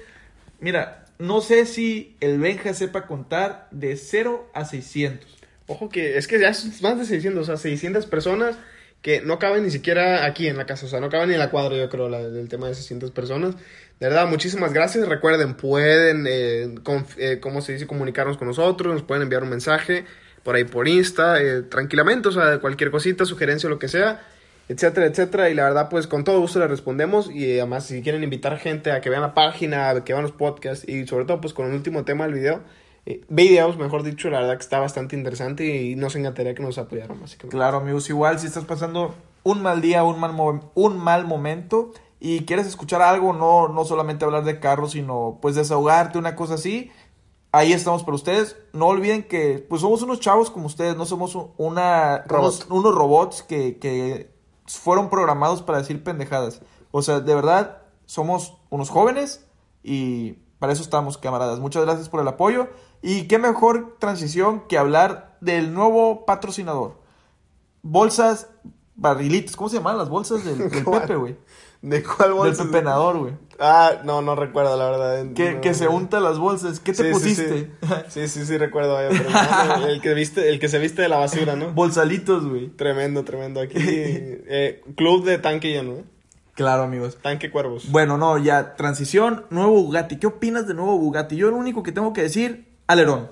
Mira, 0.61 1.05
no 1.19 1.41
sé 1.41 1.65
si 1.65 2.15
el 2.21 2.39
Benja 2.39 2.73
sepa 2.73 3.05
contar 3.05 3.67
de 3.71 3.95
0 3.97 4.49
a 4.53 4.65
600. 4.65 5.37
Ojo 5.67 5.89
que 5.89 6.17
es 6.17 6.27
que 6.27 6.39
ya 6.39 6.49
es 6.49 6.81
más 6.81 6.97
de 6.97 7.05
600, 7.05 7.43
o 7.43 7.45
sea, 7.45 7.57
600 7.57 8.05
personas 8.07 8.57
que 9.01 9.21
no 9.21 9.37
caben 9.37 9.63
ni 9.63 9.71
siquiera 9.71 10.25
aquí 10.25 10.47
en 10.47 10.57
la 10.57 10.65
casa, 10.65 10.85
o 10.85 10.89
sea, 10.89 10.99
no 10.99 11.09
caben 11.09 11.29
ni 11.29 11.35
en 11.35 11.39
la 11.39 11.51
cuadra, 11.51 11.77
yo 11.77 11.89
creo, 11.89 12.09
la, 12.09 12.19
del 12.21 12.49
tema 12.49 12.67
de 12.67 12.75
600 12.75 13.11
personas. 13.11 13.55
De 13.99 14.07
verdad, 14.07 14.27
muchísimas 14.27 14.73
gracias. 14.73 15.07
Recuerden, 15.07 15.55
pueden, 15.55 16.25
eh, 16.27 16.75
eh, 17.17 17.39
¿cómo 17.39 17.61
se 17.61 17.73
dice? 17.73 17.85
Comunicarnos 17.85 18.37
con 18.37 18.47
nosotros, 18.47 18.93
nos 18.93 19.03
pueden 19.03 19.23
enviar 19.23 19.43
un 19.43 19.49
mensaje 19.49 20.05
por 20.43 20.55
ahí 20.55 20.63
por 20.63 20.87
Insta, 20.87 21.41
eh, 21.41 21.63
tranquilamente, 21.63 22.29
o 22.29 22.31
sea, 22.31 22.59
cualquier 22.59 22.91
cosita, 22.91 23.25
sugerencia, 23.25 23.69
lo 23.69 23.77
que 23.77 23.89
sea, 23.89 24.25
etcétera, 24.69 25.07
etcétera. 25.07 25.49
Y 25.49 25.55
la 25.55 25.63
verdad, 25.65 25.89
pues 25.89 26.07
con 26.07 26.23
todo 26.23 26.39
gusto 26.39 26.59
les 26.59 26.69
respondemos. 26.69 27.29
Y 27.29 27.45
eh, 27.45 27.61
además, 27.61 27.85
si 27.85 28.01
quieren 28.01 28.23
invitar 28.23 28.57
gente 28.57 28.91
a 28.91 29.01
que 29.01 29.09
vean 29.09 29.21
la 29.21 29.33
página, 29.33 29.89
a 29.89 30.03
que 30.05 30.13
vean 30.13 30.23
los 30.23 30.31
podcasts 30.31 30.87
y 30.87 31.05
sobre 31.07 31.25
todo, 31.25 31.41
pues 31.41 31.53
con 31.53 31.67
el 31.67 31.73
último 31.73 32.05
tema 32.05 32.25
del 32.25 32.35
video, 32.35 32.61
eh, 33.05 33.21
videos, 33.27 33.77
mejor 33.77 34.03
dicho, 34.03 34.29
la 34.29 34.39
verdad 34.41 34.55
que 34.55 34.63
está 34.63 34.79
bastante 34.79 35.15
interesante 35.15 35.65
y 35.65 35.95
nos 35.95 36.15
encantaría 36.15 36.53
que 36.53 36.63
nos 36.63 36.77
apoyaran, 36.77 37.19
básicamente. 37.19 37.57
Claro, 37.57 37.77
amigos, 37.77 38.09
igual 38.09 38.39
si 38.39 38.47
estás 38.47 38.65
pasando 38.65 39.15
un 39.43 39.61
mal 39.61 39.81
día, 39.81 40.03
un 40.03 40.19
mal, 40.19 40.61
un 40.75 40.97
mal 40.97 41.25
momento 41.25 41.91
y 42.19 42.41
quieres 42.45 42.67
escuchar 42.67 43.01
algo, 43.01 43.33
no, 43.33 43.69
no 43.69 43.85
solamente 43.85 44.25
hablar 44.25 44.43
de 44.43 44.59
carros, 44.59 44.91
sino 44.91 45.39
pues 45.41 45.55
desahogarte, 45.55 46.19
una 46.19 46.35
cosa 46.35 46.55
así, 46.55 46.91
ahí 47.51 47.73
estamos 47.73 48.03
para 48.03 48.15
ustedes. 48.15 48.57
No 48.73 48.87
olviden 48.87 49.23
que 49.23 49.65
pues 49.67 49.81
somos 49.81 50.01
unos 50.01 50.19
chavos 50.19 50.51
como 50.51 50.67
ustedes, 50.67 50.95
no 50.95 51.05
somos 51.05 51.35
una, 51.57 52.23
Robot. 52.27 52.65
unos, 52.67 52.67
unos 52.69 52.93
robots 52.93 53.43
que, 53.43 53.79
que 53.79 54.29
fueron 54.77 55.09
programados 55.09 55.61
para 55.61 55.79
decir 55.79 56.03
pendejadas. 56.03 56.61
O 56.91 57.01
sea, 57.01 57.19
de 57.19 57.35
verdad, 57.35 57.83
somos 58.05 58.57
unos 58.69 58.89
jóvenes 58.89 59.45
y 59.83 60.33
para 60.59 60.73
eso 60.73 60.83
estamos, 60.83 61.17
camaradas. 61.17 61.59
Muchas 61.59 61.83
gracias 61.85 62.09
por 62.09 62.19
el 62.19 62.27
apoyo. 62.27 62.67
Y 63.01 63.27
qué 63.27 63.37
mejor 63.37 63.95
transición 63.97 64.67
que 64.67 64.77
hablar 64.77 65.37
del 65.41 65.73
nuevo 65.73 66.25
patrocinador. 66.25 66.99
Bolsas, 67.81 68.49
barrilitos. 68.99 69.55
¿Cómo 69.55 69.69
se 69.69 69.77
llaman 69.77 69.97
las 69.97 70.09
bolsas 70.09 70.43
del, 70.45 70.57
del. 70.69 70.83
Pepe, 70.85 71.15
güey? 71.15 71.35
¿De 71.81 72.03
cuál 72.03 72.29
Del 72.29 72.33
bolsa? 72.37 72.63
pepenador, 72.65 73.17
güey. 73.19 73.33
Ah, 73.57 73.93
no, 74.03 74.21
no 74.21 74.35
recuerdo, 74.35 74.75
la 74.77 74.89
verdad. 74.89 75.33
Que, 75.33 75.53
No. 75.53 75.61
que 75.61 75.73
se 75.73 75.87
unta 75.87 76.19
las 76.19 76.37
bolsas. 76.37 76.79
¿Qué 76.81 76.91
te 76.91 76.97
Sí, 76.97 77.03
sí, 77.07 77.11
pusiste? 77.13 77.71
Sí, 78.09 78.27
sí, 78.27 78.45
sí, 78.45 78.57
recuerdo. 78.57 78.93
vaya, 78.95 79.09
pero 79.09 79.29
no, 79.29 79.87
el, 79.87 80.01
que 80.01 80.13
viste, 80.13 80.49
el 80.49 80.59
que 80.59 80.67
se 80.67 80.77
viste 80.79 81.01
de 81.01 81.07
la 81.09 81.17
basura, 81.17 81.55
¿no? 81.55 81.71
Bolsalitos, 81.71 82.45
güey. 82.47 82.67
Tremendo, 82.69 83.23
tremendo. 83.23 83.61
Aquí, 83.61 83.75
eh, 83.81 84.81
club 84.97 85.23
de 85.25 85.37
tanque 85.37 85.69
lleno, 85.71 85.93
¿eh? 85.93 86.03
Claro, 86.53 86.83
amigos. 86.83 87.17
Tanque 87.21 87.49
cuervos. 87.49 87.89
Bueno, 87.89 88.17
no, 88.17 88.37
ya, 88.37 88.75
transición, 88.75 89.45
nuevo 89.49 89.81
Bugatti. 89.83 90.17
¿Qué 90.17 90.27
opinas 90.27 90.67
de 90.67 90.73
nuevo 90.73 90.97
Bugatti? 90.97 91.37
Yo 91.37 91.49
lo 91.49 91.55
único 91.55 91.83
que 91.83 91.93
tengo 91.93 92.11
que 92.11 92.23
decir, 92.23 92.67
alerón. 92.87 93.29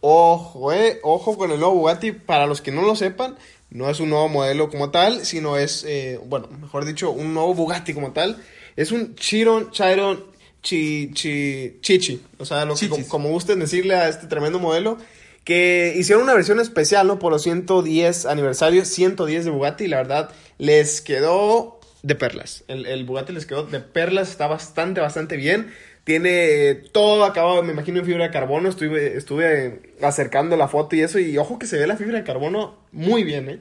Ojo, 0.00 0.70
eh, 0.70 1.00
ojo 1.02 1.38
con 1.38 1.50
el 1.50 1.58
nuevo 1.58 1.74
Bugatti. 1.76 2.12
Para 2.12 2.46
los 2.46 2.60
que 2.60 2.70
no 2.70 2.82
lo 2.82 2.94
sepan, 2.96 3.36
no 3.70 3.90
es 3.90 4.00
un 4.00 4.10
nuevo 4.10 4.28
modelo 4.28 4.70
como 4.70 4.90
tal, 4.90 5.24
sino 5.24 5.56
es, 5.56 5.84
eh, 5.86 6.20
bueno, 6.26 6.48
mejor 6.60 6.84
dicho, 6.84 7.10
un 7.10 7.34
nuevo 7.34 7.54
Bugatti 7.54 7.92
como 7.92 8.12
tal. 8.12 8.36
Es 8.76 8.92
un 8.92 9.14
Chiron, 9.16 9.70
Chiron, 9.70 10.24
chi, 10.62 11.10
chi, 11.12 11.78
Chichi. 11.80 12.20
O 12.38 12.44
sea, 12.44 12.64
lo 12.64 12.74
que, 12.74 12.88
como, 12.88 13.08
como 13.08 13.28
gusten 13.30 13.60
decirle 13.60 13.94
a 13.94 14.08
este 14.08 14.26
tremendo 14.26 14.58
modelo. 14.58 14.98
Que 15.44 15.94
hicieron 15.96 16.24
una 16.24 16.32
versión 16.32 16.58
especial, 16.58 17.06
¿no? 17.06 17.18
Por 17.18 17.30
los 17.30 17.42
110 17.42 18.24
aniversarios, 18.26 18.88
110 18.88 19.44
de 19.44 19.50
Bugatti. 19.50 19.84
Y 19.84 19.88
la 19.88 19.98
verdad, 19.98 20.30
les 20.58 21.02
quedó 21.02 21.80
de 22.02 22.14
perlas. 22.14 22.64
El, 22.66 22.86
el 22.86 23.04
Bugatti 23.04 23.32
les 23.32 23.44
quedó 23.44 23.64
de 23.64 23.80
perlas. 23.80 24.30
Está 24.30 24.46
bastante, 24.46 25.00
bastante 25.00 25.36
bien. 25.36 25.70
Tiene 26.04 26.74
todo 26.92 27.24
acabado, 27.24 27.62
me 27.62 27.72
imagino, 27.72 27.98
en 28.00 28.04
fibra 28.06 28.24
de 28.24 28.30
carbono. 28.30 28.68
Estuve, 28.68 29.16
estuve 29.16 29.80
acercando 30.02 30.56
la 30.56 30.68
foto 30.68 30.96
y 30.96 31.00
eso. 31.00 31.18
Y 31.18 31.36
ojo 31.38 31.58
que 31.58 31.66
se 31.66 31.78
ve 31.78 31.86
la 31.86 31.96
fibra 31.96 32.18
de 32.18 32.24
carbono 32.24 32.76
muy 32.92 33.24
bien, 33.24 33.48
¿eh? 33.48 33.58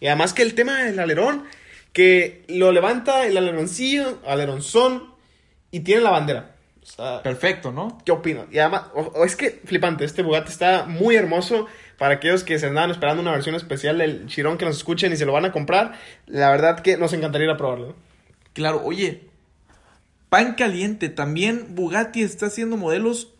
Y 0.00 0.06
además 0.08 0.34
que 0.34 0.42
el 0.42 0.54
tema 0.54 0.82
del 0.84 0.98
alerón, 0.98 1.44
que 1.94 2.44
lo 2.48 2.70
levanta 2.70 3.26
el 3.26 3.36
aleroncillo, 3.38 4.18
aleronzón, 4.26 5.14
y 5.70 5.80
tiene 5.80 6.02
la 6.02 6.10
bandera. 6.10 6.52
O 6.82 6.86
sea, 6.86 7.22
Perfecto, 7.22 7.72
¿no? 7.72 7.98
¿Qué 8.04 8.12
opinas? 8.12 8.46
Y 8.52 8.58
además, 8.58 8.82
o- 8.94 9.12
o 9.14 9.24
es 9.24 9.34
que 9.34 9.60
flipante, 9.64 10.04
este 10.04 10.22
Bugatti 10.22 10.52
está 10.52 10.84
muy 10.84 11.16
hermoso. 11.16 11.66
Para 11.98 12.16
aquellos 12.16 12.44
que 12.44 12.58
se 12.58 12.66
andaban 12.66 12.90
esperando 12.90 13.22
una 13.22 13.32
versión 13.32 13.54
especial 13.54 13.96
del 13.98 14.26
Chirón 14.26 14.58
que 14.58 14.66
nos 14.66 14.76
escuchen 14.76 15.12
y 15.12 15.16
se 15.16 15.24
lo 15.24 15.32
van 15.32 15.46
a 15.46 15.52
comprar, 15.52 15.94
la 16.26 16.50
verdad 16.50 16.80
que 16.80 16.98
nos 16.98 17.14
encantaría 17.14 17.46
ir 17.46 17.50
a 17.50 17.56
probarlo. 17.56 17.96
Claro, 18.52 18.82
oye, 18.84 19.22
pan 20.28 20.54
caliente. 20.54 21.08
También 21.08 21.74
Bugatti 21.74 22.22
está 22.22 22.46
haciendo 22.46 22.76
modelos 22.76 23.32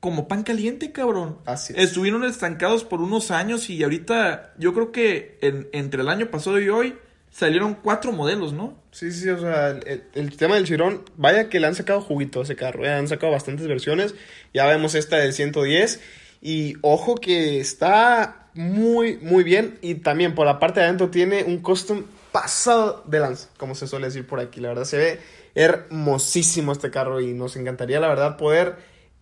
como 0.00 0.28
pan 0.28 0.42
caliente, 0.42 0.92
cabrón. 0.92 1.38
Así 1.46 1.72
es. 1.76 1.84
Estuvieron 1.84 2.24
estancados 2.24 2.84
por 2.84 3.00
unos 3.00 3.30
años 3.30 3.70
y 3.70 3.82
ahorita 3.82 4.52
yo 4.58 4.74
creo 4.74 4.92
que 4.92 5.38
en- 5.40 5.68
entre 5.72 6.02
el 6.02 6.08
año 6.08 6.30
pasado 6.30 6.60
y 6.60 6.68
hoy 6.68 6.94
salieron 7.30 7.74
cuatro 7.74 8.12
modelos, 8.12 8.52
¿no? 8.52 8.76
Sí, 8.92 9.10
sí, 9.10 9.28
o 9.28 9.40
sea, 9.40 9.70
el, 10.14 10.36
tema 10.36 10.54
del 10.54 10.66
Chirón, 10.66 11.02
vaya 11.16 11.48
que 11.48 11.58
le 11.58 11.66
han 11.66 11.74
sacado 11.74 12.00
juguito 12.00 12.40
a 12.40 12.42
ese 12.44 12.54
carro, 12.54 12.84
¿eh? 12.84 12.92
han 12.92 13.08
sacado 13.08 13.32
bastantes 13.32 13.66
versiones, 13.66 14.14
ya 14.52 14.66
vemos 14.66 14.94
esta 14.94 15.16
del 15.16 15.32
110 15.32 16.00
y 16.40 16.74
ojo 16.82 17.16
que 17.16 17.58
está 17.58 18.46
muy, 18.54 19.16
muy 19.16 19.42
bien 19.42 19.78
y 19.82 19.96
también 19.96 20.36
por 20.36 20.46
la 20.46 20.60
parte 20.60 20.78
de 20.78 20.86
adentro 20.86 21.10
tiene 21.10 21.42
un 21.42 21.58
custom 21.58 22.04
pasado 22.30 23.02
de 23.08 23.18
lanza, 23.18 23.48
como 23.56 23.74
se 23.74 23.88
suele 23.88 24.06
decir 24.06 24.24
por 24.26 24.38
aquí, 24.38 24.60
la 24.60 24.68
verdad 24.68 24.84
se 24.84 24.98
ve 24.98 25.20
hermosísimo 25.54 26.72
este 26.72 26.90
carro 26.90 27.20
y 27.20 27.32
nos 27.34 27.56
encantaría 27.56 28.00
la 28.00 28.08
verdad 28.08 28.36
poder 28.36 28.76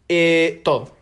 eh, 0.09 0.61
todo. 0.65 0.95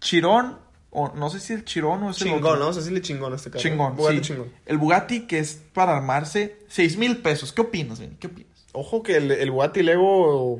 Chirón, 0.00 0.58
o 0.90 1.12
no 1.14 1.30
sé 1.30 1.40
si 1.40 1.52
el 1.52 1.64
Chirón 1.64 2.02
o 2.02 2.10
es 2.10 2.20
el 2.20 2.24
Chingón, 2.28 2.38
otro. 2.44 2.54
¿no? 2.54 2.60
Vamos 2.60 2.76
a 2.76 2.80
decirle 2.80 3.00
chingón 3.02 3.32
a 3.32 3.36
este 3.36 3.50
carro. 3.50 3.62
Chingón, 3.62 3.96
Bugatti 3.96 4.16
sí. 4.18 4.22
chingón. 4.22 4.52
El 4.66 4.78
Bugatti 4.78 5.26
que 5.26 5.38
es 5.38 5.60
para 5.72 5.96
armarse, 5.96 6.56
seis 6.68 6.96
mil 6.96 7.18
pesos. 7.18 7.52
¿Qué 7.52 7.60
opinas, 7.60 8.00
Benny? 8.00 8.16
¿Qué 8.18 8.26
opinas? 8.28 8.50
Ojo 8.72 9.02
que 9.02 9.16
el, 9.16 9.30
el 9.30 9.50
Bugatti 9.50 9.82
Lego 9.82 10.58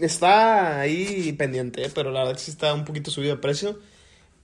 está 0.00 0.80
ahí 0.80 1.32
pendiente, 1.32 1.90
pero 1.94 2.10
la 2.10 2.20
verdad 2.20 2.34
que 2.34 2.40
sí 2.42 2.50
está 2.50 2.72
un 2.72 2.84
poquito 2.84 3.10
subido 3.10 3.34
de 3.36 3.42
precio. 3.42 3.78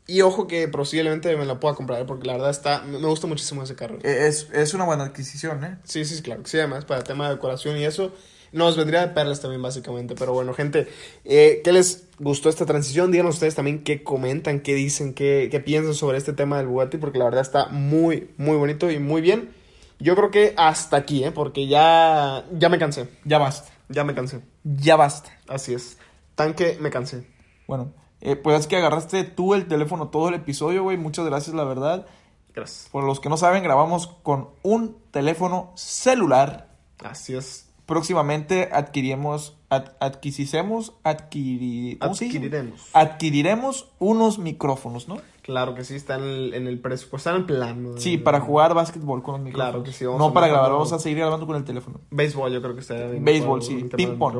Y 0.07 0.21
ojo 0.21 0.47
que 0.47 0.69
posiblemente 0.69 1.35
me 1.35 1.47
la 1.47 1.59
pueda 1.59 1.75
comprar, 1.75 2.05
porque 2.05 2.27
la 2.27 2.35
verdad 2.35 2.51
está, 2.51 2.83
me 2.83 2.99
gusta 2.99 3.27
muchísimo 3.27 3.63
ese 3.63 3.75
carro. 3.75 3.97
Eh, 4.03 4.27
Es, 4.29 4.49
es 4.53 4.75
una 4.75 4.85
buena 4.85 5.05
adquisición, 5.05 5.65
¿eh? 5.65 5.79
Sí, 5.85 6.05
sí, 6.05 6.21
claro. 6.23 6.43
Sí, 6.45 6.59
además 6.59 6.85
para 6.85 7.01
el 7.01 7.07
tema 7.07 7.29
de 7.29 7.37
decoración 7.37 7.79
y 7.79 7.85
eso. 7.85 8.13
Nos 8.55 8.77
vendría 8.77 9.01
de 9.01 9.09
perlas 9.09 9.41
también, 9.41 9.61
básicamente. 9.61 10.15
Pero 10.15 10.33
bueno, 10.33 10.55
gente, 10.55 10.87
eh, 11.25 11.61
¿qué 11.65 11.73
les 11.73 12.07
gustó 12.21 12.49
esta 12.49 12.65
transición? 12.65 13.11
Díganos 13.11 13.35
ustedes 13.35 13.57
también 13.57 13.83
qué 13.83 14.05
comentan, 14.05 14.61
qué 14.61 14.77
dicen, 14.77 15.13
qué, 15.13 15.49
qué 15.51 15.59
piensan 15.59 15.93
sobre 15.93 16.19
este 16.19 16.33
tema 16.33 16.59
del 16.59 16.69
Bugatti, 16.69 16.97
porque 16.99 17.19
la 17.19 17.25
verdad 17.25 17.41
está 17.41 17.67
muy, 17.67 18.31
muy 18.37 18.57
bonito 18.57 18.93
y 18.93 19.01
muy 19.01 19.23
bien. 19.23 19.53
Yo 19.99 20.15
creo 20.15 20.31
que 20.31 20.55
hasta 20.57 20.97
aquí, 20.97 21.25
¿eh? 21.25 21.33
porque 21.33 21.67
ya, 21.67 22.45
ya 22.53 22.69
me 22.69 22.79
cansé. 22.79 23.09
Ya 23.25 23.39
basta. 23.39 23.73
Ya 23.89 24.05
me 24.05 24.15
cansé. 24.15 24.41
Ya 24.63 24.95
basta. 24.95 25.37
Así 25.49 25.75
es. 25.75 25.99
Tanque, 26.37 26.79
me 26.81 26.91
cansé. 26.91 27.27
Bueno, 27.67 27.93
eh, 28.21 28.37
pues 28.37 28.61
es 28.61 28.67
que 28.69 28.77
agarraste 28.77 29.25
tú 29.25 29.55
el 29.55 29.67
teléfono 29.67 30.11
todo 30.11 30.29
el 30.29 30.35
episodio, 30.37 30.85
güey. 30.85 30.97
Muchas 30.97 31.27
gracias, 31.27 31.57
la 31.57 31.65
verdad. 31.65 32.07
Gracias. 32.55 32.89
Por 32.93 33.03
los 33.03 33.19
que 33.19 33.29
no 33.29 33.37
saben, 33.37 33.65
grabamos 33.65 34.07
con 34.23 34.51
un 34.63 34.97
teléfono 35.11 35.73
celular. 35.75 36.69
Así 37.03 37.35
es. 37.35 37.74
Próximamente 37.87 38.71
adquiriremos, 38.73 39.57
ad- 39.69 39.93
adquisicemos, 40.01 40.95
adquiri-. 41.05 41.99
Adquiriremos. 42.01 42.89
Adquiriremos 42.93 43.91
unos 43.99 44.39
micrófonos, 44.39 45.07
¿no? 45.09 45.19
Claro 45.43 45.75
que 45.75 45.85
sí, 45.85 45.95
está 45.95 46.17
en 46.17 46.23
el, 46.25 46.55
en 46.55 46.67
el 46.67 46.79
presupuesto, 46.81 47.17
está 47.29 47.31
en 47.31 47.37
el 47.37 47.45
plan. 47.45 47.83
¿no? 47.83 47.99
Sí, 47.99 48.17
para 48.17 48.41
jugar 48.41 48.73
básquetbol 48.73 49.23
con 49.23 49.35
los 49.35 49.43
micrófonos. 49.43 49.71
Claro 49.73 49.85
que 49.85 49.93
sí, 49.93 50.07
vamos 50.07 50.19
no 50.19 50.33
para 50.33 50.47
grabar, 50.49 50.71
vamos 50.73 50.93
a 50.95 50.99
seguir 50.99 51.19
grabando 51.19 51.47
con 51.47 51.57
el 51.57 51.65
teléfono. 51.65 52.01
Béisbol, 52.11 52.51
yo 52.53 52.63
creo 52.63 52.75
que 52.75 52.81
está 52.81 52.95
bien. 52.95 53.23
Béisbol, 53.23 53.63
sí. 53.63 53.85
Ping 53.95 54.17
pong. 54.17 54.39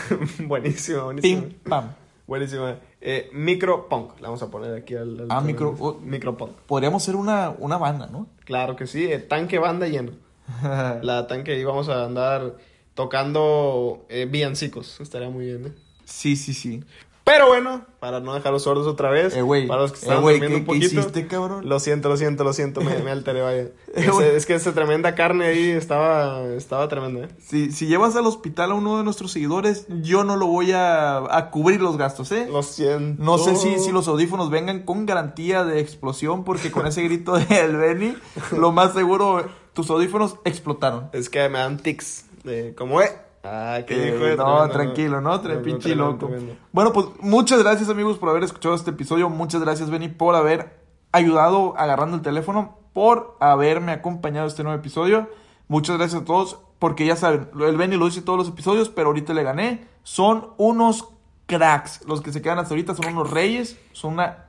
buenísimo, 0.46 1.04
buenísimo. 1.04 1.42
Ping, 1.42 1.50
pam. 1.68 1.92
Buenísimo. 2.26 2.64
Eh, 3.00 3.28
micro 3.34 3.88
punk, 3.88 4.16
le 4.16 4.22
vamos 4.22 4.42
a 4.42 4.50
poner 4.50 4.74
aquí 4.74 4.94
al. 4.94 5.20
al 5.20 5.26
Ah, 5.28 5.40
micro- 5.42 5.76
oh. 5.78 5.98
micro 6.02 6.36
punk. 6.36 6.52
Podríamos 6.66 7.02
ser 7.02 7.16
una, 7.16 7.54
una 7.58 7.76
banda, 7.76 8.06
¿no? 8.06 8.26
Claro 8.44 8.74
que 8.76 8.86
sí, 8.86 9.04
eh, 9.04 9.18
tanque 9.18 9.58
banda 9.58 9.86
lleno. 9.86 10.12
La 11.02 11.26
tanque 11.28 11.58
y 11.58 11.64
vamos 11.64 11.88
a 11.88 12.04
andar 12.04 12.56
tocando 12.96 14.04
eh, 14.08 14.26
villancicos. 14.28 15.00
Estaría 15.00 15.30
muy 15.30 15.44
bien, 15.46 15.66
¿eh? 15.66 15.72
Sí, 16.04 16.34
sí, 16.34 16.52
sí. 16.54 16.82
Pero 17.24 17.48
bueno, 17.48 17.84
para 17.98 18.20
no 18.20 18.34
dejarlos 18.34 18.62
sordos 18.62 18.86
otra 18.86 19.10
vez, 19.10 19.34
Eh, 19.34 19.42
güey. 19.42 19.66
para 19.66 19.82
los 19.82 19.90
que 19.90 19.98
Eh, 19.98 20.02
están 20.02 20.20
durmiendo 20.22 20.46
¿qué- 20.48 20.54
un 20.54 20.60
qué 20.60 20.66
poquito. 20.66 21.00
hiciste, 21.00 21.26
cabrón? 21.26 21.68
Lo 21.68 21.80
siento, 21.80 22.08
lo 22.08 22.16
siento, 22.16 22.44
lo 22.44 22.52
siento, 22.52 22.80
me, 22.82 22.96
me 23.00 23.10
alteré, 23.10 23.40
vaya. 23.42 23.66
Ese- 23.96 24.10
güey. 24.12 24.28
es 24.36 24.46
que 24.46 24.54
esa 24.54 24.72
tremenda 24.74 25.16
carne 25.16 25.46
ahí 25.46 25.70
estaba, 25.70 26.44
estaba 26.54 26.86
tremenda, 26.88 27.24
¿eh? 27.26 27.28
Si, 27.44 27.72
si 27.72 27.88
llevas 27.88 28.14
al 28.14 28.26
hospital 28.26 28.70
a 28.70 28.74
uno 28.74 28.98
de 28.98 29.02
nuestros 29.02 29.32
seguidores, 29.32 29.86
yo 30.02 30.22
no 30.22 30.36
lo 30.36 30.46
voy 30.46 30.70
a, 30.70 31.16
a 31.36 31.50
cubrir 31.50 31.80
los 31.80 31.96
gastos, 31.96 32.30
¿eh? 32.30 32.46
Lo 32.48 32.62
siento. 32.62 33.20
No 33.20 33.38
sé 33.38 33.56
si, 33.56 33.76
si 33.80 33.90
los 33.90 34.06
audífonos 34.06 34.48
vengan 34.48 34.84
con 34.84 35.04
garantía 35.04 35.64
de 35.64 35.80
explosión, 35.80 36.44
porque 36.44 36.70
con 36.70 36.86
ese 36.86 37.02
grito 37.02 37.32
del 37.48 37.76
Benny, 37.76 38.16
lo 38.56 38.70
más 38.70 38.92
seguro, 38.94 39.44
tus 39.72 39.90
audífonos 39.90 40.36
explotaron. 40.44 41.08
Es 41.12 41.28
que 41.28 41.48
me 41.48 41.58
dan 41.58 41.78
tics. 41.78 42.25
De, 42.46 42.74
como, 42.74 43.02
eh. 43.02 43.10
Ah, 43.44 43.80
¿qué 43.86 43.94
Eh, 43.94 44.12
dijo? 44.12 44.18
no, 44.18 44.34
Tremendo, 44.34 44.68
tranquilo, 44.70 45.20
¿no? 45.20 45.34
Tre- 45.38 45.42
Tremendo, 45.42 45.64
pinche 45.64 45.88
tremendo, 45.90 46.12
loco. 46.12 46.26
tremendo. 46.26 46.54
Bueno, 46.72 46.92
pues 46.92 47.06
muchas 47.20 47.62
gracias 47.62 47.88
amigos 47.88 48.18
por 48.18 48.28
haber 48.30 48.42
escuchado 48.44 48.74
este 48.74 48.90
episodio. 48.90 49.28
Muchas 49.28 49.60
gracias, 49.60 49.90
Benny, 49.90 50.08
por 50.08 50.34
haber 50.34 50.80
ayudado 51.12 51.74
agarrando 51.78 52.16
el 52.16 52.22
teléfono, 52.22 52.78
por 52.92 53.36
haberme 53.40 53.92
acompañado 53.92 54.46
este 54.48 54.62
nuevo 54.64 54.78
episodio. 54.78 55.28
Muchas 55.68 55.96
gracias 55.98 56.22
a 56.22 56.24
todos, 56.24 56.58
porque 56.78 57.06
ya 57.06 57.14
saben, 57.16 57.48
el 57.60 57.76
Benny 57.76 57.96
lo 57.96 58.06
dice 58.06 58.22
todos 58.22 58.38
los 58.38 58.48
episodios, 58.48 58.88
pero 58.88 59.08
ahorita 59.08 59.32
le 59.34 59.42
gané. 59.42 59.86
Son 60.02 60.50
unos 60.56 61.08
cracks. 61.46 62.04
Los 62.06 62.20
que 62.22 62.32
se 62.32 62.42
quedan 62.42 62.58
hasta 62.58 62.74
ahorita 62.74 62.94
son 62.94 63.06
unos 63.12 63.30
reyes, 63.30 63.78
son 63.92 64.14
una 64.14 64.46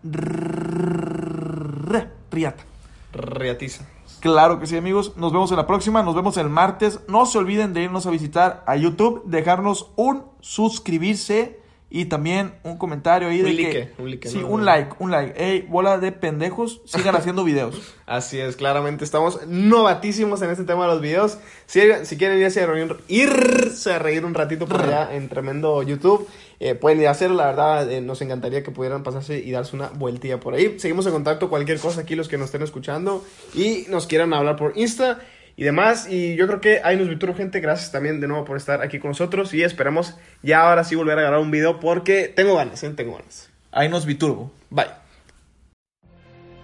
riata. 2.31 2.63
Riatiza. 3.17 3.85
Claro 4.19 4.59
que 4.59 4.67
sí, 4.67 4.77
amigos. 4.77 5.13
Nos 5.17 5.31
vemos 5.31 5.51
en 5.51 5.57
la 5.57 5.67
próxima. 5.67 6.03
Nos 6.03 6.15
vemos 6.15 6.37
el 6.37 6.49
martes. 6.49 6.99
No 7.07 7.25
se 7.25 7.37
olviden 7.37 7.73
de 7.73 7.83
irnos 7.83 8.05
a 8.05 8.11
visitar 8.11 8.63
a 8.65 8.75
YouTube, 8.75 9.23
dejarnos 9.25 9.91
un 9.95 10.23
suscribirse 10.39 11.59
y 11.89 12.05
también 12.05 12.53
un 12.63 12.77
comentario 12.77 13.29
ahí 13.29 13.39
Un 13.39 13.45
de 13.45 13.53
like, 13.53 13.71
que 13.71 14.01
un 14.01 14.09
like, 14.09 14.27
sí, 14.27 14.39
no, 14.39 14.47
un 14.47 14.59
no. 14.59 14.65
like, 14.65 14.91
un 14.99 15.11
like. 15.11 15.33
Ey, 15.41 15.61
bola 15.61 15.97
de 15.97 16.11
pendejos, 16.11 16.81
sigan 16.85 17.15
haciendo 17.15 17.43
videos. 17.43 17.95
Así 18.05 18.39
es, 18.39 18.57
claramente 18.57 19.05
estamos 19.05 19.45
novatísimos 19.47 20.41
en 20.41 20.49
este 20.49 20.65
tema 20.65 20.85
de 20.85 20.93
los 20.93 21.01
videos. 21.01 21.37
Si, 21.65 21.81
si 22.03 22.17
quieren 22.17 22.39
irse 22.39 22.61
a, 22.61 22.65
reír, 22.65 22.97
irse 23.07 23.93
a 23.93 23.99
reír 23.99 24.25
un 24.25 24.33
ratito 24.33 24.67
por 24.67 24.81
allá 24.81 25.15
en 25.15 25.29
tremendo 25.29 25.81
YouTube, 25.83 26.27
eh, 26.59 26.75
pueden 26.75 26.99
ir 27.01 27.07
a 27.07 27.11
hacerlo. 27.11 27.37
La 27.37 27.47
verdad, 27.47 27.91
eh, 27.91 28.01
nos 28.01 28.21
encantaría 28.21 28.63
que 28.63 28.71
pudieran 28.71 29.03
pasarse 29.03 29.39
y 29.39 29.51
darse 29.51 29.75
una 29.75 29.89
vueltilla 29.89 30.39
por 30.39 30.53
ahí. 30.53 30.79
Seguimos 30.79 31.05
en 31.05 31.13
contacto, 31.13 31.49
cualquier 31.49 31.79
cosa 31.79 32.01
aquí, 32.01 32.15
los 32.15 32.27
que 32.27 32.37
nos 32.37 32.45
estén 32.45 32.63
escuchando 32.63 33.23
y 33.53 33.85
nos 33.89 34.07
quieran 34.07 34.33
hablar 34.33 34.55
por 34.55 34.77
Insta 34.77 35.19
y 35.55 35.63
demás. 35.63 36.07
Y 36.09 36.35
yo 36.35 36.47
creo 36.47 36.61
que 36.61 36.81
ahí 36.83 36.97
nos 36.97 37.09
vituro, 37.09 37.35
gente. 37.35 37.59
Gracias 37.59 37.91
también 37.91 38.19
de 38.19 38.27
nuevo 38.27 38.45
por 38.45 38.57
estar 38.57 38.81
aquí 38.81 38.99
con 38.99 39.09
nosotros 39.09 39.53
y 39.53 39.63
esperamos 39.63 40.15
ya 40.41 40.61
ahora 40.61 40.83
sí 40.83 40.95
volver 40.95 41.19
a 41.19 41.21
grabar 41.23 41.39
un 41.39 41.51
video 41.51 41.79
porque 41.79 42.31
tengo 42.33 42.55
ganas, 42.55 42.83
¿eh? 42.83 42.89
tengo 42.91 43.17
ganas. 43.17 43.49
Ahí 43.71 43.89
nos 43.89 44.05
biturbo. 44.05 44.51
Bye. 44.69 44.87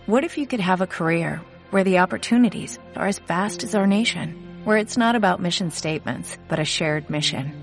What 0.06 0.24
if 0.24 0.38
you 0.38 0.46
could 0.48 0.60
have 0.60 0.82
a 0.82 0.88
career 0.88 1.40
where 1.72 1.86
the 1.86 2.00
opportunities 2.00 2.78
are 2.96 3.08
as 3.08 3.20
vast 3.20 3.64
as 3.64 3.74
our 3.74 3.88
nation, 3.88 4.36
where 4.66 4.78
it's 4.78 4.98
not 4.98 5.16
about 5.16 5.40
mission 5.40 5.72
statements, 5.72 6.38
but 6.50 6.60
a 6.60 6.66
shared 6.66 7.10
mission? 7.10 7.63